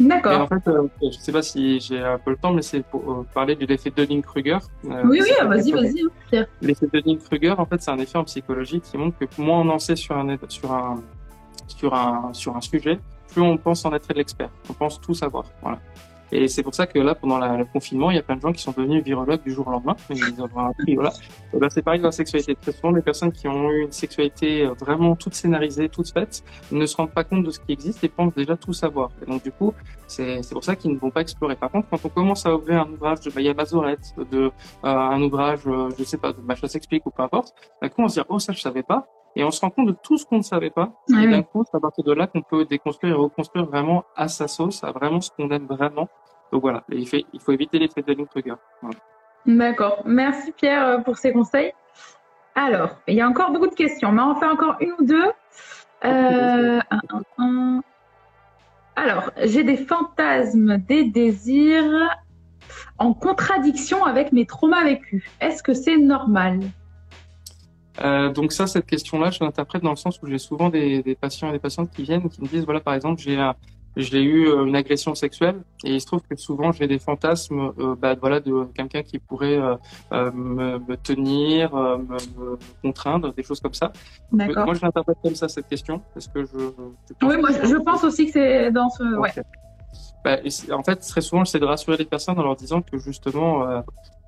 D'accord. 0.00 0.42
En 0.42 0.46
fait, 0.48 0.68
euh, 0.68 0.88
je 1.00 1.06
ne 1.06 1.12
sais 1.12 1.32
pas 1.32 1.42
si 1.42 1.78
j'ai 1.80 2.00
un 2.00 2.18
peu 2.18 2.32
le 2.32 2.36
temps, 2.36 2.52
mais 2.52 2.62
c'est 2.62 2.84
pour 2.84 3.10
euh, 3.10 3.26
parler 3.32 3.54
de 3.54 3.64
l'effet 3.64 3.90
Dunning-Kruger. 3.90 4.58
Euh, 4.86 5.02
oui, 5.04 5.20
oui, 5.22 5.30
vas-y, 5.46 5.72
vas-y. 5.72 6.02
Hein, 6.32 6.46
l'effet 6.60 6.88
Dunning-Kruger, 6.92 7.54
en 7.58 7.66
fait, 7.66 7.80
c'est 7.80 7.90
un 7.90 7.98
effet 7.98 8.18
en 8.18 8.24
psychologie 8.24 8.80
qui 8.80 8.96
montre 8.98 9.18
que 9.18 9.26
moins 9.40 9.60
on 9.60 9.68
en 9.68 9.78
sait 9.78 9.96
sur 9.96 10.16
un, 10.16 10.36
sur 10.48 10.72
un, 10.72 11.02
sur 11.68 11.94
un, 11.94 12.30
sur 12.32 12.56
un 12.56 12.60
sujet, 12.60 12.98
plus 13.32 13.42
on 13.42 13.56
pense 13.56 13.84
en 13.84 13.92
être 13.94 14.12
l'expert. 14.14 14.50
On 14.68 14.72
pense 14.72 15.00
tout 15.00 15.14
savoir. 15.14 15.44
Voilà. 15.62 15.78
Et 16.32 16.48
c'est 16.48 16.62
pour 16.62 16.74
ça 16.74 16.86
que 16.86 16.98
là, 16.98 17.14
pendant 17.14 17.38
le 17.38 17.64
confinement, 17.64 18.10
il 18.10 18.16
y 18.16 18.18
a 18.18 18.22
plein 18.22 18.36
de 18.36 18.40
gens 18.40 18.52
qui 18.52 18.62
sont 18.62 18.72
devenus 18.72 19.04
virologues 19.04 19.42
du 19.42 19.52
jour 19.52 19.66
au 19.68 19.70
lendemain. 19.70 19.96
Ils 20.10 20.40
ont 20.40 20.58
appris, 20.58 20.94
voilà. 20.94 21.12
ben, 21.52 21.70
c'est 21.70 21.82
pareil 21.82 22.00
dans 22.00 22.08
la 22.08 22.12
sexualité. 22.12 22.54
Très 22.54 22.72
souvent, 22.72 22.92
les 22.92 23.02
personnes 23.02 23.32
qui 23.32 23.48
ont 23.48 23.70
eu 23.70 23.82
une 23.82 23.92
sexualité 23.92 24.66
euh, 24.66 24.72
vraiment 24.72 25.16
toute 25.16 25.34
scénarisée, 25.34 25.88
toute 25.88 26.12
faite, 26.12 26.42
ne 26.72 26.86
se 26.86 26.96
rendent 26.96 27.12
pas 27.12 27.24
compte 27.24 27.44
de 27.44 27.50
ce 27.50 27.60
qui 27.60 27.72
existe 27.72 28.02
et 28.04 28.08
pensent 28.08 28.34
déjà 28.34 28.56
tout 28.56 28.72
savoir. 28.72 29.10
Et 29.22 29.30
donc, 29.30 29.42
du 29.42 29.52
coup, 29.52 29.72
c'est 30.06 30.40
pour 30.50 30.64
ça 30.64 30.76
qu'ils 30.76 30.92
ne 30.92 30.98
vont 30.98 31.10
pas 31.10 31.20
explorer. 31.20 31.56
Par 31.56 31.70
contre, 31.70 31.88
quand 31.88 32.04
on 32.04 32.08
commence 32.08 32.46
à 32.46 32.54
ouvrir 32.54 32.82
un 32.82 32.90
ouvrage 32.90 33.20
de 33.20 33.30
Maya 33.34 33.54
Bazorette, 33.54 34.14
de 34.30 34.38
euh, 34.38 34.50
un 34.82 35.20
ouvrage, 35.22 35.60
euh, 35.66 35.90
je 35.98 36.04
sais 36.04 36.18
pas, 36.18 36.32
de 36.32 36.40
Macha 36.40 36.68
s'explique 36.68 37.06
ou 37.06 37.10
peu 37.10 37.22
importe, 37.22 37.54
d'un 37.80 37.88
coup, 37.88 38.02
on 38.02 38.08
se 38.08 38.20
dit, 38.20 38.26
oh, 38.28 38.38
ça, 38.38 38.52
je 38.52 38.60
savais 38.60 38.82
pas. 38.82 39.06
Et 39.36 39.44
on 39.44 39.50
se 39.50 39.60
rend 39.60 39.70
compte 39.70 39.88
de 39.88 39.96
tout 40.02 40.16
ce 40.16 40.24
qu'on 40.24 40.38
ne 40.38 40.42
savait 40.42 40.70
pas. 40.70 40.92
et 41.08 41.26
d'un 41.28 41.42
coup, 41.42 41.64
c'est 41.68 41.76
à 41.76 41.80
partir 41.80 42.04
de 42.04 42.12
là 42.12 42.26
qu'on 42.26 42.42
peut 42.42 42.64
déconstruire 42.64 43.14
et 43.14 43.18
reconstruire 43.18 43.66
vraiment 43.66 44.04
à 44.16 44.28
sa 44.28 44.48
sauce, 44.48 44.84
à 44.84 44.92
vraiment 44.92 45.20
ce 45.20 45.30
qu'on 45.30 45.50
aime 45.50 45.66
vraiment. 45.66 46.08
Donc 46.52 46.62
voilà, 46.62 46.84
il, 46.90 47.08
fait, 47.08 47.24
il 47.32 47.40
faut 47.40 47.52
éviter 47.52 47.78
les 47.78 47.88
traits 47.88 48.06
de 48.06 48.12
Dunning-Kruger. 48.12 48.54
Voilà. 48.80 48.98
D'accord. 49.46 50.02
Merci 50.06 50.52
Pierre 50.52 50.86
euh, 50.86 50.98
pour 50.98 51.18
ces 51.18 51.32
conseils. 51.32 51.72
Alors, 52.54 52.90
il 53.08 53.14
y 53.16 53.20
a 53.20 53.28
encore 53.28 53.50
beaucoup 53.50 53.66
de 53.66 53.74
questions, 53.74 54.12
mais 54.12 54.22
on 54.22 54.30
en 54.30 54.34
fait 54.36 54.46
encore 54.46 54.76
une 54.80 54.92
ou 54.98 55.04
deux. 55.04 55.32
Euh, 56.04 56.80
un, 56.90 57.00
un, 57.10 57.22
un. 57.38 57.82
Alors, 58.94 59.32
j'ai 59.42 59.64
des 59.64 59.76
fantasmes, 59.76 60.78
des 60.78 61.04
désirs 61.04 62.08
en 62.98 63.12
contradiction 63.12 64.04
avec 64.04 64.32
mes 64.32 64.46
traumas 64.46 64.84
vécus. 64.84 65.24
Est-ce 65.40 65.62
que 65.62 65.74
c'est 65.74 65.96
normal? 65.96 66.60
Euh, 68.02 68.30
donc 68.30 68.52
ça, 68.52 68.66
cette 68.66 68.86
question-là, 68.86 69.30
je 69.30 69.42
l'interprète 69.42 69.82
dans 69.82 69.90
le 69.90 69.96
sens 69.96 70.20
où 70.22 70.26
j'ai 70.26 70.38
souvent 70.38 70.68
des, 70.68 71.02
des, 71.02 71.14
patients 71.14 71.50
et 71.50 71.52
des 71.52 71.58
patientes 71.58 71.90
qui 71.90 72.02
viennent 72.02 72.28
qui 72.28 72.42
me 72.42 72.48
disent, 72.48 72.64
voilà, 72.64 72.80
par 72.80 72.94
exemple, 72.94 73.20
j'ai 73.20 73.36
j'ai 73.96 74.22
eu 74.22 74.48
euh, 74.48 74.64
une 74.64 74.76
agression 74.76 75.14
sexuelle 75.14 75.56
et 75.84 75.94
il 75.94 76.00
se 76.00 76.06
trouve 76.06 76.22
que 76.22 76.36
souvent 76.36 76.72
j'ai 76.72 76.86
des 76.86 76.98
fantasmes 76.98 77.72
euh, 77.78 77.94
bah, 77.94 78.14
voilà 78.14 78.40
de 78.40 78.64
quelqu'un 78.74 79.02
qui 79.02 79.18
pourrait 79.18 79.56
euh, 79.56 79.76
euh 80.12 80.32
me, 80.32 80.78
me, 80.80 80.96
tenir 80.96 81.74
me, 81.74 81.98
me, 81.98 82.58
contraindre 82.82 83.32
des 83.32 83.42
choses 83.42 83.60
comme 83.60 83.74
ça. 83.74 83.92
Moi 84.32 84.46
je 84.74 84.82
l'interprète 84.82 85.18
comme 85.22 85.36
ça 85.36 85.48
cette 85.48 85.68
question 85.68 86.02
parce 86.12 86.28
que 86.28 86.42
je, 86.42 86.48
je 86.48 87.26
oui 87.26 87.36
moi 87.38 87.50
je 87.52 87.76
pense 87.76 88.04
aussi 88.04 88.26
que 88.26 88.32
c'est 88.32 88.72
dans 88.72 88.90
ce 88.90 89.02
okay. 89.02 89.40
ouais 89.40 89.44
bah, 90.24 90.38
en 90.72 90.82
fait, 90.82 90.96
très 90.96 91.20
souvent, 91.20 91.44
j'essaie 91.44 91.60
de 91.60 91.66
rassurer 91.66 91.98
les 91.98 92.06
personnes 92.06 92.38
en 92.38 92.42
leur 92.42 92.56
disant 92.56 92.80
que 92.80 92.96
justement, 92.96 93.68
euh, 93.68 93.80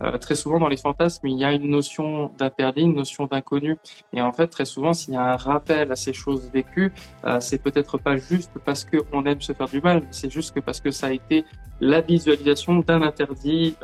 euh, 0.02 0.18
très 0.18 0.34
souvent 0.34 0.58
dans 0.58 0.68
les 0.68 0.76
fantasmes, 0.76 1.26
il 1.26 1.38
y 1.38 1.44
a 1.44 1.52
une 1.52 1.70
notion 1.70 2.30
d'interdit, 2.36 2.82
une 2.82 2.94
notion 2.94 3.24
d'inconnu. 3.26 3.78
Et 4.12 4.20
en 4.20 4.32
fait, 4.32 4.48
très 4.48 4.66
souvent, 4.66 4.92
s'il 4.92 5.14
y 5.14 5.16
a 5.16 5.32
un 5.32 5.36
rappel 5.36 5.90
à 5.90 5.96
ces 5.96 6.12
choses 6.12 6.50
vécues, 6.52 6.92
euh, 7.24 7.40
c'est 7.40 7.62
peut-être 7.62 7.96
pas 7.96 8.18
juste 8.18 8.52
parce 8.64 8.84
qu'on 8.84 9.24
aime 9.24 9.40
se 9.40 9.54
faire 9.54 9.68
du 9.68 9.80
mal, 9.80 10.02
c'est 10.10 10.30
juste 10.30 10.54
que 10.54 10.60
parce 10.60 10.80
que 10.80 10.90
ça 10.90 11.06
a 11.06 11.12
été 11.12 11.46
la 11.80 12.00
visualisation 12.00 12.76
d'un 12.80 13.02
interdit 13.02 13.76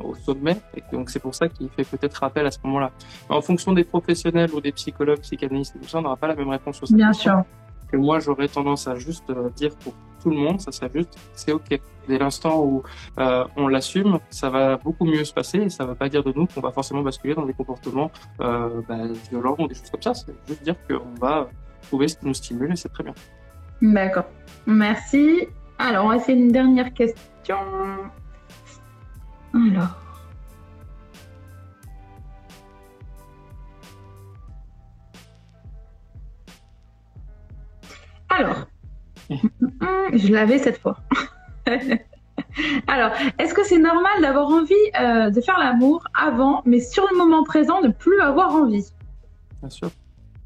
au 0.00 0.14
sommet. 0.14 0.58
Et 0.76 0.82
donc, 0.92 1.10
c'est 1.10 1.18
pour 1.18 1.34
ça 1.34 1.48
qu'il 1.48 1.68
fait 1.70 1.84
peut-être 1.84 2.14
rappel 2.14 2.46
à 2.46 2.50
ce 2.52 2.58
moment-là. 2.64 2.92
En 3.28 3.40
fonction 3.40 3.72
des 3.72 3.82
professionnels 3.82 4.52
ou 4.52 4.60
des 4.60 4.72
psychologues, 4.72 5.20
psychanalystes 5.20 5.74
tout 5.80 5.88
ça, 5.88 5.98
on 5.98 6.02
n'aura 6.02 6.16
pas 6.16 6.28
la 6.28 6.36
même 6.36 6.48
réponse 6.48 6.82
au 6.82 6.94
Bien 6.94 7.12
sûr. 7.12 7.42
Que 7.90 7.96
moi, 7.96 8.18
j'aurais 8.18 8.48
tendance 8.48 8.88
à 8.88 8.96
juste 8.96 9.30
euh, 9.30 9.50
dire 9.50 9.76
pour 9.76 9.94
tout 10.22 10.30
le 10.30 10.36
monde, 10.36 10.60
ça 10.60 10.72
serait 10.72 10.90
juste, 10.92 11.16
c'est 11.34 11.52
OK. 11.52 11.80
Dès 12.08 12.18
l'instant 12.18 12.60
où 12.60 12.82
euh, 13.18 13.44
on 13.56 13.68
l'assume, 13.68 14.18
ça 14.30 14.50
va 14.50 14.76
beaucoup 14.76 15.04
mieux 15.04 15.24
se 15.24 15.32
passer 15.32 15.58
et 15.58 15.68
ça 15.68 15.84
ne 15.84 15.88
va 15.90 15.94
pas 15.94 16.08
dire 16.08 16.24
de 16.24 16.32
nous 16.32 16.46
qu'on 16.46 16.60
va 16.60 16.72
forcément 16.72 17.02
basculer 17.02 17.34
dans 17.34 17.46
des 17.46 17.52
comportements 17.52 18.10
euh, 18.40 18.80
bah, 18.88 18.98
violents 19.30 19.56
ou 19.58 19.68
des 19.68 19.74
choses 19.74 19.90
comme 19.90 20.02
ça. 20.02 20.14
C'est 20.14 20.34
juste 20.48 20.62
dire 20.62 20.76
qu'on 20.88 21.14
va 21.20 21.48
trouver 21.82 22.08
ce 22.08 22.16
qui 22.16 22.26
nous 22.26 22.34
stimule 22.34 22.72
et 22.72 22.76
c'est 22.76 22.88
très 22.88 23.04
bien. 23.04 23.14
D'accord. 23.82 24.24
Merci. 24.66 25.46
Alors, 25.78 26.06
on 26.06 26.08
va 26.08 26.16
essayer 26.16 26.38
une 26.38 26.52
dernière 26.52 26.92
question. 26.94 27.56
Alors. 29.54 30.05
Alors, 38.38 38.66
je 40.12 40.32
l'avais 40.32 40.58
cette 40.58 40.78
fois. 40.78 40.96
Alors, 42.86 43.12
est-ce 43.38 43.54
que 43.54 43.64
c'est 43.64 43.78
normal 43.78 44.20
d'avoir 44.20 44.48
envie 44.48 44.74
euh, 45.00 45.30
de 45.30 45.40
faire 45.40 45.58
l'amour 45.58 46.04
avant, 46.14 46.62
mais 46.64 46.80
sur 46.80 47.06
le 47.10 47.16
moment 47.16 47.44
présent, 47.44 47.80
ne 47.80 47.88
plus 47.88 48.20
avoir 48.20 48.54
envie? 48.54 48.86
Bien 49.60 49.70
sûr. 49.70 49.90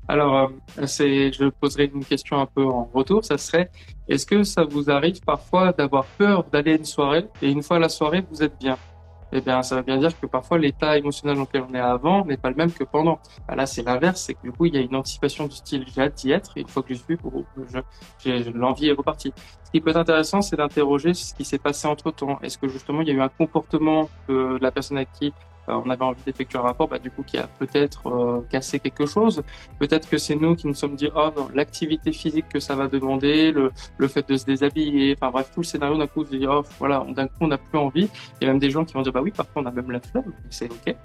Alors, 0.08 0.34
euh, 0.34 0.86
je 0.86 1.48
poserai 1.48 1.90
une 1.92 2.04
question 2.04 2.40
un 2.40 2.46
peu 2.46 2.64
en 2.64 2.90
retour. 2.92 3.24
Ça 3.24 3.38
serait, 3.38 3.70
est-ce 4.08 4.26
que 4.26 4.42
ça 4.42 4.64
vous 4.64 4.90
arrive 4.90 5.20
parfois 5.20 5.72
d'avoir 5.72 6.04
peur 6.04 6.44
d'aller 6.44 6.72
à 6.72 6.76
une 6.76 6.84
soirée 6.84 7.26
et 7.42 7.50
une 7.50 7.62
fois 7.62 7.78
la 7.78 7.88
soirée, 7.88 8.24
vous 8.30 8.42
êtes 8.42 8.58
bien? 8.58 8.76
Eh 9.32 9.40
bien, 9.40 9.62
ça 9.62 9.76
veut 9.76 9.82
bien 9.82 9.98
dire 9.98 10.18
que 10.18 10.26
parfois 10.26 10.58
l'état 10.58 10.98
émotionnel 10.98 11.36
dans 11.36 11.42
lequel 11.42 11.64
on 11.68 11.74
est 11.74 11.80
avant 11.80 12.24
n'est 12.24 12.36
pas 12.36 12.50
le 12.50 12.56
même 12.56 12.72
que 12.72 12.84
pendant. 12.84 13.18
Bah, 13.46 13.54
là, 13.54 13.66
c'est 13.66 13.82
l'inverse, 13.82 14.22
c'est 14.22 14.34
que 14.34 14.42
du 14.42 14.52
coup, 14.52 14.66
il 14.66 14.74
y 14.74 14.78
a 14.78 14.80
une 14.80 14.96
anticipation 14.96 15.46
du 15.46 15.56
style 15.56 15.84
j'ai 15.94 16.02
hâte 16.02 16.14
d'y 16.14 16.32
être, 16.32 16.56
et 16.56 16.60
une 16.62 16.68
fois 16.68 16.82
que 16.82 16.94
je 16.94 17.00
suis, 17.00 17.18
l'envie 18.54 18.88
est 18.88 18.92
repartie. 18.92 19.32
Ce 19.64 19.70
qui 19.70 19.80
peut 19.80 19.90
être 19.90 19.96
intéressant, 19.96 20.42
c'est 20.42 20.56
d'interroger 20.56 21.14
ce 21.14 21.34
qui 21.34 21.44
s'est 21.44 21.58
passé 21.58 21.86
entre 21.86 22.10
temps. 22.10 22.38
Est-ce 22.42 22.58
que 22.58 22.68
justement, 22.68 23.02
il 23.02 23.08
y 23.08 23.10
a 23.10 23.14
eu 23.14 23.20
un 23.20 23.28
comportement 23.28 24.08
de 24.28 24.58
la 24.60 24.70
personne 24.70 24.96
avec 24.96 25.12
qui 25.12 25.32
on 25.78 25.90
avait 25.90 26.04
envie 26.04 26.22
d'effectuer 26.24 26.58
un 26.58 26.62
rapport, 26.62 26.88
bah, 26.88 26.98
du 26.98 27.10
coup, 27.10 27.22
qui 27.22 27.38
a 27.38 27.46
peut-être 27.58 28.44
cassé 28.50 28.78
quelque 28.80 29.06
chose. 29.06 29.42
Peut-être 29.78 30.08
que 30.08 30.18
c'est 30.18 30.36
nous 30.36 30.54
qui 30.56 30.66
nous 30.66 30.74
sommes 30.74 30.96
dit, 30.96 31.08
oh, 31.14 31.30
l'activité 31.54 32.12
physique 32.12 32.48
que 32.48 32.60
ça 32.60 32.74
va 32.74 32.88
demander, 32.88 33.52
le, 33.52 33.72
le 33.98 34.08
fait 34.08 34.28
de 34.28 34.36
se 34.36 34.44
déshabiller, 34.44 35.16
enfin 35.16 35.30
bref, 35.30 35.50
tout 35.54 35.60
le 35.60 35.66
scénario 35.66 35.96
d'un 35.98 36.06
coup, 36.06 36.24
dit, 36.24 36.46
oh, 36.48 36.62
voilà, 36.78 37.04
d'un 37.08 37.26
coup, 37.26 37.34
on 37.42 37.48
n'a 37.48 37.58
plus 37.58 37.78
envie. 37.78 38.08
Il 38.40 38.44
y 38.44 38.48
a 38.48 38.52
même 38.52 38.60
des 38.60 38.70
gens 38.70 38.84
qui 38.84 38.94
vont 38.94 39.02
dire, 39.02 39.12
bah 39.12 39.22
oui, 39.22 39.30
parfois, 39.30 39.62
on 39.62 39.66
a 39.66 39.70
même 39.70 39.90
la 39.90 40.00
flemme, 40.00 40.32
c'est 40.50 40.70
ok. 40.70 40.96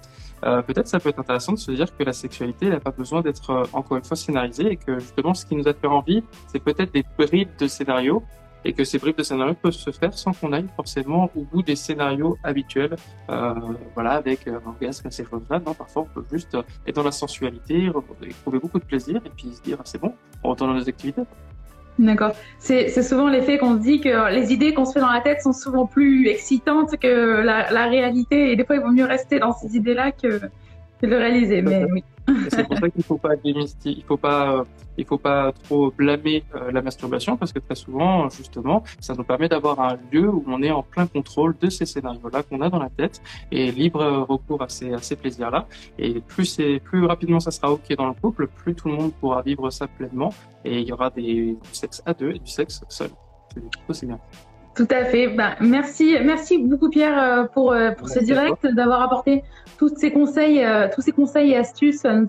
Euh, 0.44 0.60
peut-être 0.62 0.86
ça 0.86 1.00
peut 1.00 1.08
être 1.08 1.18
intéressant 1.18 1.52
de 1.52 1.58
se 1.58 1.70
dire 1.72 1.86
que 1.96 2.04
la 2.04 2.12
sexualité 2.12 2.68
n'a 2.68 2.80
pas 2.80 2.90
besoin 2.90 3.22
d'être 3.22 3.50
euh, 3.50 3.64
encore 3.72 3.96
une 3.96 4.04
fois 4.04 4.16
scénarisée 4.16 4.72
et 4.72 4.76
que 4.76 4.98
justement 4.98 5.32
ce 5.32 5.46
qui 5.46 5.56
nous 5.56 5.66
a 5.66 5.72
fait 5.72 5.86
envie, 5.86 6.22
c'est 6.46 6.58
peut-être 6.58 6.92
des 6.92 7.04
bribes 7.16 7.56
de 7.58 7.66
scénarios 7.66 8.22
et 8.66 8.72
que 8.72 8.84
ces 8.84 8.98
bribes 8.98 9.16
de 9.16 9.22
scénarios 9.22 9.54
peuvent 9.54 9.72
se 9.72 9.90
faire 9.90 10.12
sans 10.12 10.32
qu'on 10.32 10.52
aille 10.52 10.66
forcément 10.74 11.30
au 11.36 11.42
bout 11.42 11.62
des 11.62 11.76
scénarios 11.76 12.36
habituels, 12.42 12.96
euh, 13.30 13.54
voilà, 13.94 14.12
avec 14.12 14.48
un 14.48 14.60
orgasme, 14.66 15.08
ces 15.10 15.24
choses-là. 15.24 15.60
Non, 15.64 15.72
parfois 15.72 16.02
on 16.02 16.20
peut 16.20 16.24
juste 16.32 16.56
être 16.86 16.96
dans 16.96 17.04
la 17.04 17.12
sensualité, 17.12 17.90
trouver 18.42 18.58
beaucoup 18.58 18.80
de 18.80 18.84
plaisir 18.84 19.20
et 19.24 19.30
puis 19.30 19.52
se 19.52 19.62
dire 19.62 19.78
c'est 19.84 20.00
bon, 20.00 20.12
on 20.42 20.50
retourne 20.50 20.72
dans 20.72 20.78
nos 20.78 20.88
activités. 20.88 21.22
D'accord. 21.98 22.32
C'est 22.58 23.02
souvent 23.02 23.28
l'effet 23.28 23.56
qu'on 23.58 23.76
se 23.78 23.82
dit 23.82 24.00
que 24.00 24.30
les 24.34 24.52
idées 24.52 24.74
qu'on 24.74 24.84
se 24.84 24.92
fait 24.92 25.00
dans 25.00 25.12
la 25.12 25.20
tête 25.20 25.40
sont 25.40 25.52
souvent 25.52 25.86
plus 25.86 26.28
excitantes 26.28 26.96
que 26.98 27.40
la, 27.40 27.70
la 27.70 27.86
réalité. 27.86 28.52
Et 28.52 28.56
des 28.56 28.64
fois, 28.66 28.76
il 28.76 28.82
vaut 28.82 28.92
mieux 28.92 29.06
rester 29.06 29.38
dans 29.38 29.52
ces 29.52 29.76
idées-là 29.76 30.12
que, 30.12 30.40
que, 31.00 31.06
de 31.06 31.06
le 31.06 31.16
réaliser. 31.16 31.62
Mais 31.62 31.86
oui. 31.90 32.04
C'est 32.50 32.66
pour 32.66 32.78
ça 32.78 32.88
qu'il 32.88 33.02
faut 33.02 33.18
pas 33.18 33.34
il 33.44 34.04
faut 34.04 34.16
pas, 34.16 34.64
il 34.96 35.04
faut 35.04 35.18
pas 35.18 35.52
trop 35.52 35.90
blâmer 35.90 36.44
euh, 36.54 36.72
la 36.72 36.82
masturbation 36.82 37.36
parce 37.36 37.52
que 37.52 37.58
très 37.58 37.74
souvent, 37.74 38.28
justement, 38.28 38.82
ça 39.00 39.14
nous 39.14 39.24
permet 39.24 39.48
d'avoir 39.48 39.80
un 39.80 39.98
lieu 40.12 40.28
où 40.28 40.44
on 40.46 40.62
est 40.62 40.70
en 40.70 40.82
plein 40.82 41.06
contrôle 41.06 41.56
de 41.60 41.70
ces 41.70 41.86
scénarios-là 41.86 42.42
qu'on 42.42 42.60
a 42.60 42.68
dans 42.68 42.78
la 42.78 42.90
tête 42.90 43.22
et 43.52 43.70
libre 43.70 44.26
recours 44.28 44.62
à 44.62 44.68
ces, 44.68 45.16
plaisirs-là. 45.16 45.66
Et 45.98 46.20
plus 46.20 46.60
plus 46.84 47.04
rapidement 47.06 47.40
ça 47.40 47.50
sera 47.50 47.72
ok 47.72 47.94
dans 47.96 48.08
le 48.08 48.14
couple, 48.14 48.48
plus 48.48 48.74
tout 48.74 48.88
le 48.88 48.94
monde 48.94 49.12
pourra 49.14 49.42
vivre 49.42 49.70
ça 49.70 49.86
pleinement 49.86 50.32
et 50.64 50.80
il 50.80 50.88
y 50.88 50.92
aura 50.92 51.10
du 51.10 51.56
sexe 51.72 52.02
à 52.06 52.14
deux 52.14 52.30
et 52.30 52.38
du 52.38 52.50
sexe 52.50 52.84
seul. 52.88 53.10
C'est 53.90 54.06
bien. 54.06 54.18
Tout 54.76 54.88
à 54.90 55.04
fait. 55.06 55.28
Ben, 55.28 55.54
merci, 55.60 56.16
merci 56.22 56.58
beaucoup 56.58 56.90
Pierre 56.90 57.18
euh, 57.18 57.44
pour, 57.44 57.72
euh, 57.72 57.92
pour 57.92 58.10
ce 58.10 58.18
direct, 58.18 58.66
d'avoir 58.66 59.02
apporté 59.02 59.42
tous 59.78 59.90
ces 59.96 60.12
conseils, 60.12 60.62
euh, 60.62 60.88
tous 60.94 61.00
ces 61.00 61.12
conseils 61.12 61.52
et 61.52 61.56
astuces 61.56 62.04
à 62.04 62.14
nos, 62.14 62.26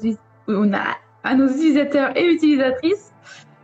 à 1.23 1.35
nos 1.35 1.47
utilisateurs 1.47 2.15
et 2.15 2.25
utilisatrices. 2.31 3.11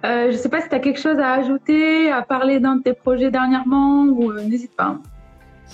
je 0.04 0.28
ne 0.28 0.32
sais 0.34 0.50
pas 0.50 0.60
si 0.60 0.68
tu 0.68 0.76
as 0.76 0.80
quelque 0.80 1.00
chose 1.00 1.18
à 1.18 1.32
ajouter, 1.32 2.12
à 2.12 2.24
parler 2.24 2.60
d'un 2.60 2.76
de 2.76 2.84
tes 2.84 2.94
projets 2.94 3.32
dernièrement, 3.32 4.04
ou 4.04 4.34
n'hésite 4.34 4.76
pas. 4.76 4.98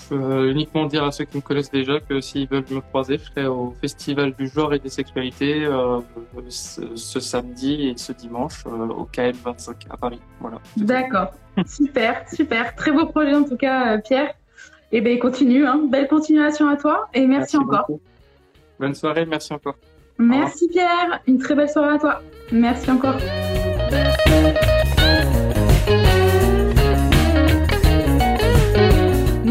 Je 0.02 0.14
peux 0.14 0.50
uniquement 0.50 0.86
dire 0.86 1.04
à 1.04 1.12
ceux 1.12 1.24
qui 1.24 1.36
me 1.36 1.42
connaissent 1.42 1.70
déjà 1.70 2.00
que 2.00 2.20
s'ils 2.20 2.48
veulent 2.48 2.64
me 2.70 2.80
croiser, 2.80 3.18
je 3.18 3.24
serai 3.24 3.46
au 3.46 3.74
Festival 3.80 4.32
du 4.34 4.48
genre 4.48 4.72
et 4.74 4.78
des 4.78 4.88
sexualités 4.88 5.64
euh, 5.64 6.00
ce, 6.48 7.20
samedi 7.20 7.88
et 7.88 7.96
ce 7.96 8.12
dimanche 8.12 8.64
euh, 8.66 8.86
au 8.88 9.04
KM 9.04 9.32
25 9.44 9.76
à 9.90 9.96
Paris. 9.96 10.20
Voilà. 10.40 10.58
D'accord. 10.76 11.32
super, 11.66 12.24
super. 12.32 12.74
Très 12.74 12.92
beau 12.92 13.06
projet 13.06 13.34
en 13.34 13.44
tout 13.44 13.56
cas, 13.56 13.94
euh, 13.94 13.98
Pierre. 13.98 14.34
Et 14.92 14.98
eh 14.98 15.00
bien, 15.00 15.18
continue. 15.18 15.66
Hein. 15.66 15.82
Belle 15.88 16.08
continuation 16.08 16.68
à 16.68 16.76
toi 16.76 17.08
et 17.14 17.26
merci, 17.26 17.56
encore. 17.56 17.86
Bonne 18.78 18.94
soirée, 18.94 19.24
merci 19.24 19.52
encore. 19.52 19.76
Merci 20.18 20.68
Pierre. 20.68 21.20
Une 21.26 21.38
très 21.38 21.54
belle 21.54 21.68
soirée 21.68 21.94
à 21.94 21.98
toi. 21.98 22.22
Merci 22.50 22.90
encore. 22.90 23.16